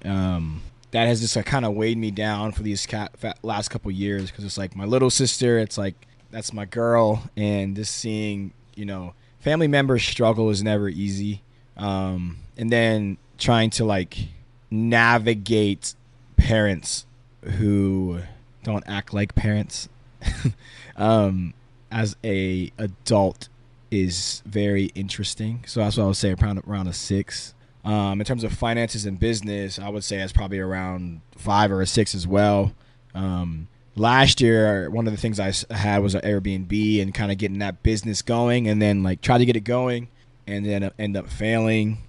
um, 0.06 0.62
that 0.92 1.08
has 1.08 1.22
just 1.22 1.36
like, 1.36 1.48
kind 1.48 1.66
of 1.66 1.74
weighed 1.74 1.98
me 1.98 2.12
down 2.12 2.52
for 2.52 2.62
these 2.62 2.86
ca- 2.86 3.10
fa- 3.18 3.34
last 3.42 3.70
couple 3.70 3.90
years 3.90 4.30
because 4.30 4.46
it's 4.46 4.60
like 4.60 4.76
my 4.76 4.86
little 4.86 5.10
sister 5.10 5.58
it's 5.58 5.80
like 5.80 5.96
that's 6.30 6.54
my 6.54 6.66
girl 6.66 7.24
and 7.36 7.76
just 7.76 7.96
seeing 7.96 8.54
you 8.76 8.86
know 8.86 9.16
family 9.44 9.68
members 9.68 10.04
struggle 10.04 10.50
is 10.50 10.64
never 10.64 10.88
easy. 10.88 11.42
Um, 11.76 12.38
and 12.58 12.72
then 12.72 13.18
trying 13.38 13.72
to 13.72 13.84
like 13.84 14.18
navigate 14.72 15.96
parents 16.38 17.06
who 17.42 18.22
don't 18.64 18.86
act 18.88 19.14
like 19.14 19.36
parents 19.36 19.90
um, 20.96 21.54
as 21.92 22.16
a 22.24 22.72
adult 22.78 23.50
is 23.92 24.42
very 24.46 24.86
interesting. 24.96 25.66
So 25.68 25.82
that's 25.82 25.98
what 25.98 26.06
i 26.06 26.08
would 26.08 26.16
say 26.16 26.34
around 26.34 26.64
around 26.66 26.88
a 26.88 26.94
six. 26.94 27.54
Um, 27.84 28.22
in 28.22 28.26
terms 28.26 28.46
of 28.46 28.54
finances 28.54 29.06
and 29.06 29.20
business 29.20 29.78
i 29.78 29.90
would 29.90 30.06
say 30.06 30.22
it's 30.22 30.32
probably 30.32 30.58
around 30.60 31.20
five 31.36 31.70
or 31.70 31.82
a 31.82 31.88
six 31.88 32.16
as 32.16 32.26
well. 32.26 32.72
Um, 33.14 33.68
last 33.96 34.42
year 34.42 34.90
one 34.90 35.06
of 35.06 35.14
the 35.14 35.20
things 35.20 35.40
i 35.40 35.54
had 35.74 36.00
was 36.00 36.16
an 36.16 36.22
airbnb 36.22 37.02
and 37.02 37.14
kind 37.14 37.32
of 37.32 37.38
getting 37.38 37.60
that 37.60 37.84
business 37.84 38.24
going 38.24 38.68
and 38.68 38.82
then 38.82 39.04
like 39.04 39.22
try 39.22 39.38
to 39.38 39.46
get 39.46 39.56
it 39.56 39.64
going 39.64 40.08
and 40.48 40.66
then 40.66 40.92
end 41.00 41.18
up 41.18 41.30
failing. 41.30 42.00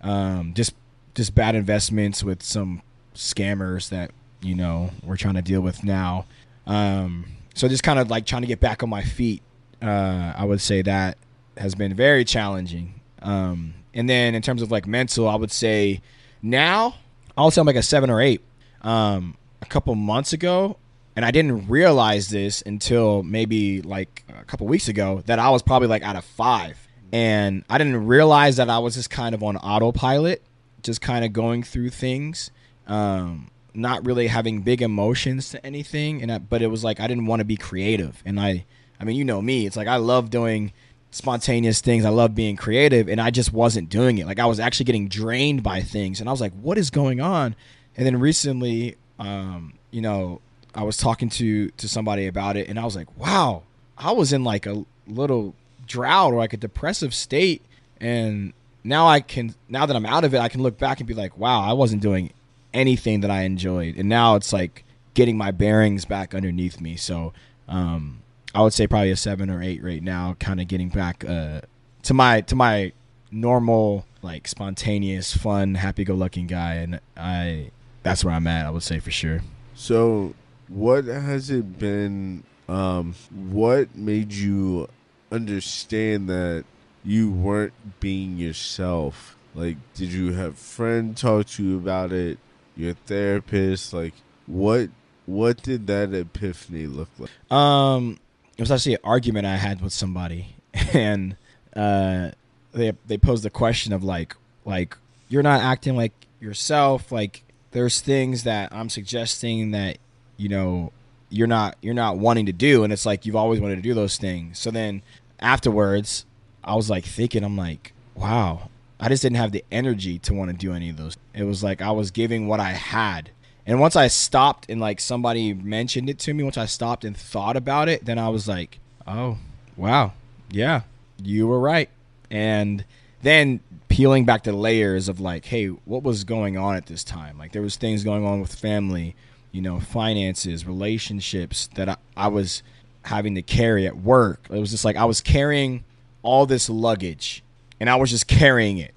Um, 0.00 0.52
just 0.54 0.74
just 1.14 1.34
bad 1.34 1.54
investments 1.54 2.24
with 2.24 2.42
some 2.42 2.82
scammers 3.14 3.88
that 3.90 4.10
you 4.42 4.54
know 4.54 4.90
we're 5.02 5.16
trying 5.16 5.34
to 5.34 5.42
deal 5.42 5.60
with 5.60 5.84
now. 5.84 6.26
Um, 6.66 7.26
so 7.54 7.68
just 7.68 7.82
kind 7.82 7.98
of 7.98 8.10
like 8.10 8.26
trying 8.26 8.42
to 8.42 8.48
get 8.48 8.60
back 8.60 8.82
on 8.82 8.88
my 8.88 9.02
feet 9.02 9.42
uh, 9.82 10.32
i 10.34 10.44
would 10.44 10.60
say 10.62 10.80
that 10.80 11.18
has 11.56 11.74
been 11.74 11.94
very 11.94 12.24
challenging. 12.24 13.00
Um, 13.22 13.74
and 13.92 14.08
then 14.08 14.34
in 14.34 14.42
terms 14.42 14.60
of 14.60 14.70
like 14.70 14.86
mental 14.86 15.28
i 15.28 15.34
would 15.34 15.52
say 15.52 16.00
now 16.42 16.96
i'll 17.38 17.50
say 17.50 17.60
i'm 17.60 17.66
like 17.66 17.76
a 17.76 17.82
seven 17.82 18.10
or 18.10 18.20
eight. 18.20 18.40
Um, 18.82 19.36
a 19.62 19.66
couple 19.66 19.94
months 19.94 20.32
ago 20.34 20.76
and 21.16 21.24
i 21.24 21.30
didn't 21.30 21.68
realize 21.68 22.28
this 22.28 22.62
until 22.66 23.22
maybe 23.22 23.82
like 23.82 24.24
a 24.28 24.44
couple 24.44 24.66
weeks 24.66 24.88
ago 24.88 25.22
that 25.26 25.38
i 25.38 25.50
was 25.50 25.62
probably 25.62 25.88
like 25.88 26.02
out 26.02 26.16
of 26.16 26.24
five. 26.24 26.78
And 27.12 27.64
i 27.70 27.78
didn't 27.78 28.06
realize 28.06 28.56
that 28.56 28.68
i 28.68 28.78
was 28.78 28.94
just 28.94 29.10
kind 29.10 29.34
of 29.34 29.42
on 29.42 29.56
autopilot 29.56 30.42
just 30.82 31.00
kind 31.00 31.24
of 31.24 31.32
going 31.32 31.62
through 31.62 31.90
things 31.90 32.50
um, 32.86 33.50
not 33.74 34.04
really 34.06 34.28
having 34.28 34.60
big 34.60 34.82
emotions 34.82 35.50
to 35.50 35.66
anything. 35.66 36.22
And 36.22 36.30
I, 36.30 36.38
but 36.38 36.62
it 36.62 36.68
was 36.68 36.84
like 36.84 37.00
i 37.00 37.06
didn't 37.06 37.26
want 37.26 37.40
to 37.40 37.44
be 37.44 37.56
creative. 37.56 38.22
And 38.24 38.38
i 38.40 38.64
i 39.00 39.04
mean 39.04 39.16
you 39.16 39.24
know 39.24 39.42
me 39.42 39.66
it's 39.66 39.76
like 39.76 39.88
i 39.88 39.96
love 39.96 40.30
doing 40.30 40.72
spontaneous 41.10 41.80
things. 41.80 42.04
I 42.04 42.08
love 42.08 42.34
being 42.34 42.56
creative 42.56 43.08
and 43.08 43.20
i 43.20 43.30
just 43.30 43.52
wasn't 43.52 43.88
doing 43.88 44.18
it. 44.18 44.26
Like 44.26 44.38
i 44.38 44.46
was 44.46 44.60
actually 44.60 44.84
getting 44.84 45.08
drained 45.08 45.62
by 45.62 45.80
things. 45.80 46.20
And 46.20 46.28
i 46.28 46.32
was 46.32 46.40
like 46.40 46.52
what 46.54 46.78
is 46.78 46.90
going 46.90 47.20
on? 47.20 47.56
And 47.96 48.06
then 48.06 48.18
recently 48.18 48.96
um, 49.18 49.74
you 49.90 50.00
know 50.00 50.40
i 50.74 50.82
was 50.82 50.96
talking 50.96 51.28
to 51.28 51.70
to 51.70 51.88
somebody 51.88 52.26
about 52.26 52.56
it 52.56 52.68
and 52.68 52.78
i 52.78 52.84
was 52.84 52.96
like 52.96 53.08
wow 53.18 53.62
i 53.98 54.12
was 54.12 54.32
in 54.32 54.44
like 54.44 54.66
a 54.66 54.84
little 55.06 55.54
drought 55.86 56.32
or 56.32 56.38
like 56.38 56.52
a 56.52 56.56
depressive 56.56 57.14
state 57.14 57.62
and 58.00 58.52
now 58.82 59.06
i 59.06 59.20
can 59.20 59.54
now 59.68 59.86
that 59.86 59.96
i'm 59.96 60.06
out 60.06 60.24
of 60.24 60.34
it 60.34 60.38
i 60.38 60.48
can 60.48 60.62
look 60.62 60.78
back 60.78 60.98
and 60.98 61.06
be 61.06 61.14
like 61.14 61.36
wow 61.38 61.60
i 61.60 61.72
wasn't 61.72 62.00
doing 62.00 62.32
anything 62.72 63.20
that 63.20 63.30
i 63.30 63.42
enjoyed 63.42 63.96
and 63.96 64.08
now 64.08 64.34
it's 64.34 64.52
like 64.52 64.84
getting 65.14 65.38
my 65.38 65.52
bearings 65.52 66.04
back 66.04 66.34
underneath 66.34 66.80
me. 66.80 66.96
So 66.96 67.32
um, 67.68 68.20
i 68.54 68.60
would 68.60 68.74
say 68.74 68.86
probably 68.86 69.10
a 69.10 69.16
seven 69.16 69.48
or 69.48 69.62
eight 69.62 69.82
right 69.82 70.02
now 70.02 70.36
kind 70.38 70.60
of 70.60 70.68
getting 70.68 70.90
back 70.90 71.24
uh, 71.26 71.62
to 72.02 72.14
my 72.14 72.42
to 72.42 72.54
my 72.54 72.92
normal 73.30 74.04
like 74.22 74.46
spontaneous 74.46 75.36
fun 75.36 75.74
happy-go-lucky 75.74 76.42
guy 76.42 76.74
and 76.74 77.00
i 77.16 77.68
that's 78.04 78.24
where 78.24 78.32
i'm 78.32 78.46
at 78.46 78.64
i 78.64 78.70
would 78.70 78.82
say 78.82 78.98
for 78.98 79.10
sure. 79.10 79.40
So, 79.74 80.34
what 80.74 81.04
has 81.04 81.50
it 81.50 81.78
been? 81.78 82.42
Um, 82.68 83.14
what 83.30 83.94
made 83.94 84.32
you 84.32 84.88
understand 85.30 86.28
that 86.28 86.64
you 87.04 87.30
weren't 87.30 88.00
being 88.00 88.36
yourself? 88.38 89.36
Like, 89.54 89.76
did 89.94 90.12
you 90.12 90.32
have 90.32 90.58
friend 90.58 91.16
talk 91.16 91.46
to 91.46 91.62
you 91.62 91.76
about 91.76 92.10
it? 92.10 92.38
Your 92.76 92.94
therapist? 92.94 93.92
Like, 93.92 94.14
what? 94.46 94.90
What 95.26 95.62
did 95.62 95.86
that 95.86 96.12
epiphany 96.12 96.86
look 96.86 97.08
like? 97.18 97.30
Um, 97.52 98.18
it 98.58 98.62
was 98.62 98.70
actually 98.70 98.94
an 98.94 99.00
argument 99.04 99.46
I 99.46 99.56
had 99.56 99.80
with 99.80 99.92
somebody, 99.92 100.56
and 100.92 101.36
uh, 101.74 102.32
they 102.72 102.92
they 103.06 103.16
posed 103.16 103.44
the 103.44 103.50
question 103.50 103.92
of 103.92 104.02
like 104.02 104.34
like 104.64 104.98
you're 105.28 105.44
not 105.44 105.62
acting 105.62 105.96
like 105.96 106.12
yourself. 106.40 107.12
Like 107.12 107.44
there's 107.70 108.00
things 108.00 108.42
that 108.42 108.72
I'm 108.72 108.90
suggesting 108.90 109.70
that 109.70 109.98
you 110.36 110.48
know 110.48 110.92
you're 111.30 111.46
not 111.46 111.76
you're 111.82 111.94
not 111.94 112.18
wanting 112.18 112.46
to 112.46 112.52
do, 112.52 112.84
and 112.84 112.92
it's 112.92 113.06
like 113.06 113.26
you've 113.26 113.36
always 113.36 113.60
wanted 113.60 113.76
to 113.76 113.82
do 113.82 113.94
those 113.94 114.16
things. 114.16 114.58
So 114.58 114.70
then 114.70 115.02
afterwards, 115.40 116.24
I 116.62 116.74
was 116.74 116.88
like 116.88 117.04
thinking, 117.04 117.44
I'm 117.44 117.56
like, 117.56 117.92
wow, 118.14 118.70
I 119.00 119.08
just 119.08 119.22
didn't 119.22 119.36
have 119.36 119.52
the 119.52 119.64
energy 119.70 120.18
to 120.20 120.34
want 120.34 120.50
to 120.50 120.56
do 120.56 120.72
any 120.72 120.88
of 120.90 120.96
those. 120.96 121.16
It 121.34 121.44
was 121.44 121.62
like 121.62 121.82
I 121.82 121.90
was 121.90 122.10
giving 122.10 122.46
what 122.46 122.60
I 122.60 122.70
had. 122.70 123.30
And 123.66 123.80
once 123.80 123.96
I 123.96 124.08
stopped 124.08 124.66
and 124.68 124.80
like 124.80 125.00
somebody 125.00 125.54
mentioned 125.54 126.10
it 126.10 126.18
to 126.20 126.34
me, 126.34 126.44
once 126.44 126.58
I 126.58 126.66
stopped 126.66 127.04
and 127.04 127.16
thought 127.16 127.56
about 127.56 127.88
it, 127.88 128.04
then 128.04 128.18
I 128.18 128.28
was 128.28 128.46
like, 128.46 128.78
oh, 129.06 129.38
wow. 129.76 130.12
Yeah, 130.50 130.82
you 131.22 131.46
were 131.46 131.58
right. 131.58 131.88
And 132.30 132.84
then 133.22 133.60
peeling 133.88 134.24
back 134.24 134.44
the 134.44 134.52
layers 134.52 135.08
of 135.08 135.18
like, 135.18 135.46
hey, 135.46 135.66
what 135.66 136.02
was 136.02 136.24
going 136.24 136.56
on 136.56 136.76
at 136.76 136.86
this 136.86 137.02
time? 137.02 137.38
Like 137.38 137.52
there 137.52 137.62
was 137.62 137.76
things 137.76 138.04
going 138.04 138.24
on 138.24 138.40
with 138.40 138.54
family, 138.54 139.16
you 139.54 139.62
know, 139.62 139.78
finances, 139.78 140.66
relationships 140.66 141.68
that 141.76 141.88
I, 141.88 141.96
I 142.16 142.26
was 142.28 142.62
having 143.02 143.36
to 143.36 143.42
carry 143.42 143.86
at 143.86 143.96
work. 143.96 144.46
It 144.50 144.58
was 144.58 144.70
just 144.72 144.84
like 144.84 144.96
I 144.96 145.04
was 145.04 145.20
carrying 145.20 145.84
all 146.22 146.44
this 146.44 146.68
luggage 146.68 147.42
and 147.78 147.88
I 147.88 147.94
was 147.96 148.10
just 148.10 148.26
carrying 148.26 148.78
it. 148.78 148.92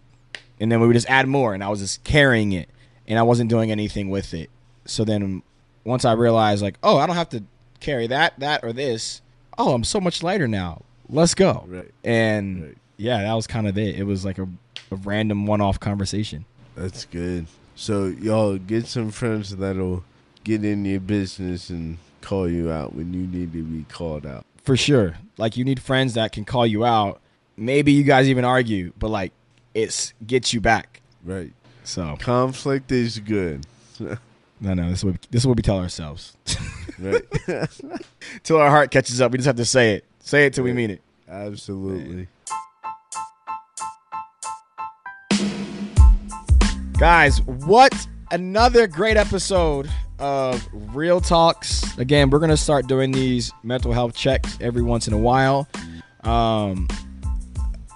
And 0.59 0.71
then 0.71 0.79
we 0.81 0.87
would 0.87 0.93
just 0.95 1.09
add 1.09 1.27
more 1.27 1.53
and 1.53 1.63
I 1.63 1.69
was 1.69 1.79
just 1.79 2.03
carrying 2.03 2.53
it 2.53 2.69
and 3.07 3.19
I 3.19 3.21
wasn't 3.21 3.49
doing 3.51 3.69
anything 3.69 4.09
with 4.09 4.33
it. 4.33 4.49
So 4.85 5.03
then 5.05 5.43
once 5.83 6.05
I 6.05 6.13
realized 6.13 6.63
like, 6.63 6.77
oh, 6.81 6.97
I 6.97 7.05
don't 7.05 7.15
have 7.17 7.29
to 7.29 7.43
carry 7.79 8.07
that, 8.07 8.39
that 8.39 8.63
or 8.63 8.73
this. 8.73 9.21
Oh, 9.59 9.73
I'm 9.73 9.83
so 9.83 9.99
much 10.01 10.23
lighter 10.23 10.47
now. 10.47 10.81
Let's 11.07 11.35
go. 11.35 11.65
Right. 11.67 11.91
And 12.03 12.63
Right. 12.63 12.77
yeah, 12.97 13.21
that 13.21 13.33
was 13.33 13.45
kind 13.45 13.67
of 13.67 13.77
it. 13.77 13.95
It 13.95 14.03
was 14.05 14.25
like 14.25 14.39
a, 14.39 14.47
a 14.91 14.95
random 14.95 15.45
one-off 15.45 15.79
conversation. 15.79 16.45
That's 16.75 17.05
good. 17.05 17.45
So 17.75 18.05
y'all 18.07 18.57
get 18.57 18.87
some 18.87 19.11
friends 19.11 19.55
that'll 19.55 20.03
get 20.47 20.63
in 20.63 20.85
your 20.85 21.01
business 21.01 21.69
and 21.69 21.97
call 22.21 22.49
you 22.49 22.71
out 22.71 22.95
when 22.95 23.13
you 23.13 23.27
need 23.27 23.51
to 23.51 23.63
be 23.63 23.83
called 23.93 24.25
out. 24.25 24.45
For 24.63 24.77
sure. 24.77 25.17
Like 25.37 25.57
you 25.57 25.65
need 25.65 25.81
friends 25.81 26.13
that 26.13 26.31
can 26.31 26.45
call 26.45 26.65
you 26.65 26.85
out. 26.85 27.19
Maybe 27.57 27.91
you 27.91 28.03
guys 28.03 28.29
even 28.29 28.45
argue, 28.45 28.93
but 28.97 29.09
like 29.09 29.33
it's 29.73 30.13
gets 30.25 30.53
you 30.53 30.61
back. 30.61 31.01
Right. 31.23 31.51
So 31.83 32.15
Conflict 32.19 32.91
is 32.93 33.19
good. 33.19 33.65
no, 33.99 34.73
no, 34.73 34.89
this 34.89 34.99
is 34.99 35.05
what 35.05 35.21
this 35.31 35.41
is 35.41 35.47
what 35.47 35.57
we 35.57 35.63
tell 35.63 35.79
ourselves. 35.79 36.37
right. 36.97 37.23
till 38.43 38.57
our 38.57 38.69
heart 38.69 38.89
catches 38.89 39.19
up, 39.19 39.33
we 39.33 39.37
just 39.37 39.47
have 39.47 39.57
to 39.57 39.65
say 39.65 39.95
it. 39.95 40.05
Say 40.21 40.45
it 40.45 40.53
till 40.53 40.63
we 40.63 40.71
mean 40.71 40.91
it. 40.91 41.01
Absolutely. 41.27 42.27
Guys, 46.97 47.41
what 47.41 48.07
another 48.31 48.87
great 48.87 49.17
episode 49.17 49.89
of 50.19 50.67
Real 50.71 51.21
Talks. 51.21 51.97
Again, 51.97 52.29
we're 52.29 52.39
gonna 52.39 52.57
start 52.57 52.87
doing 52.87 53.11
these 53.11 53.51
mental 53.63 53.91
health 53.91 54.15
checks 54.15 54.57
every 54.61 54.81
once 54.81 55.07
in 55.07 55.13
a 55.13 55.17
while. 55.17 55.67
Um, 56.23 56.87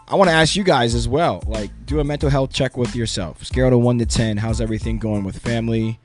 I 0.08 0.16
want 0.16 0.30
to 0.30 0.36
ask 0.36 0.58
you 0.58 0.64
guys 0.64 0.94
as 0.94 1.08
well. 1.08 1.42
Like, 1.48 1.72
do 1.86 2.02
a 2.02 2.04
mental 2.04 2.30
health 2.30 2.52
check 2.52 2.76
with 2.76 2.96
yourself. 2.96 3.46
Scale 3.46 3.70
to 3.70 3.78
one 3.78 3.98
to 4.00 4.06
ten. 4.06 4.36
How's 4.36 4.60
everything 4.60 5.00
going 5.00 5.24
with 5.24 5.38
family, 5.40 6.00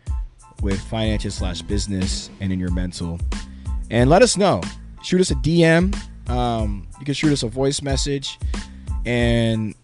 with 0.62 0.80
finances 0.80 1.34
slash 1.34 1.62
business, 1.62 2.30
and 2.40 2.52
in 2.52 2.60
your 2.60 2.70
mental? 2.70 3.18
And 3.90 4.08
let 4.08 4.22
us 4.22 4.36
know. 4.36 4.62
Shoot 5.02 5.20
us 5.20 5.30
a 5.32 5.34
DM. 5.34 5.94
Um, 6.28 6.86
you 6.98 7.04
can 7.04 7.14
shoot 7.14 7.32
us 7.32 7.42
a 7.42 7.48
voice 7.48 7.82
message, 7.82 8.38
and 9.04 9.74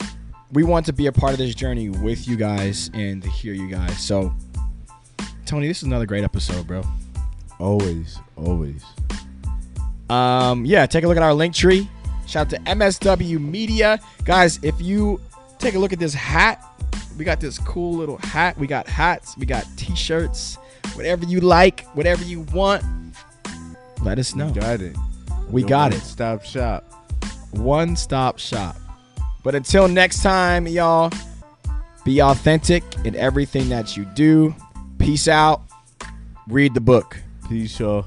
we 0.52 0.62
want 0.62 0.86
to 0.86 0.92
be 0.92 1.06
a 1.06 1.12
part 1.12 1.32
of 1.32 1.38
this 1.38 1.54
journey 1.54 1.88
with 1.88 2.28
you 2.28 2.36
guys 2.36 2.90
and 2.94 3.22
to 3.22 3.28
hear 3.28 3.54
you 3.54 3.68
guys. 3.68 3.98
So, 3.98 4.32
Tony, 5.52 5.68
this 5.68 5.76
is 5.76 5.82
another 5.82 6.06
great 6.06 6.24
episode, 6.24 6.66
bro. 6.66 6.82
Always, 7.60 8.18
always. 8.36 8.82
Um, 10.08 10.64
yeah, 10.64 10.86
take 10.86 11.04
a 11.04 11.06
look 11.06 11.18
at 11.18 11.22
our 11.22 11.32
Linktree. 11.32 11.86
Shout 12.26 12.46
out 12.54 12.64
to 12.64 12.70
MSW 12.70 13.38
Media. 13.38 14.00
Guys, 14.24 14.58
if 14.62 14.80
you 14.80 15.20
take 15.58 15.74
a 15.74 15.78
look 15.78 15.92
at 15.92 15.98
this 15.98 16.14
hat, 16.14 16.64
we 17.18 17.26
got 17.26 17.38
this 17.38 17.58
cool 17.58 17.92
little 17.92 18.16
hat. 18.16 18.56
We 18.56 18.66
got 18.66 18.88
hats, 18.88 19.36
we 19.36 19.44
got 19.44 19.66
t 19.76 19.94
shirts, 19.94 20.56
whatever 20.94 21.26
you 21.26 21.40
like, 21.40 21.84
whatever 21.88 22.24
you 22.24 22.46
want, 22.54 22.82
let 24.00 24.18
us 24.18 24.34
know. 24.34 24.48
You 24.48 24.54
got 24.54 24.80
it. 24.80 24.96
We 25.50 25.64
got 25.64 25.92
it. 25.92 26.00
Stop 26.00 26.46
shop. 26.46 26.82
One 27.50 27.94
stop 27.94 28.38
shop. 28.38 28.76
But 29.42 29.54
until 29.54 29.86
next 29.86 30.22
time, 30.22 30.66
y'all, 30.66 31.12
be 32.06 32.22
authentic 32.22 32.84
in 33.04 33.14
everything 33.16 33.68
that 33.68 33.98
you 33.98 34.06
do. 34.14 34.54
Peace 35.02 35.26
out. 35.26 35.62
Read 36.46 36.74
the 36.74 36.80
book. 36.80 37.18
Peace, 37.48 37.80
y'all. 37.80 38.06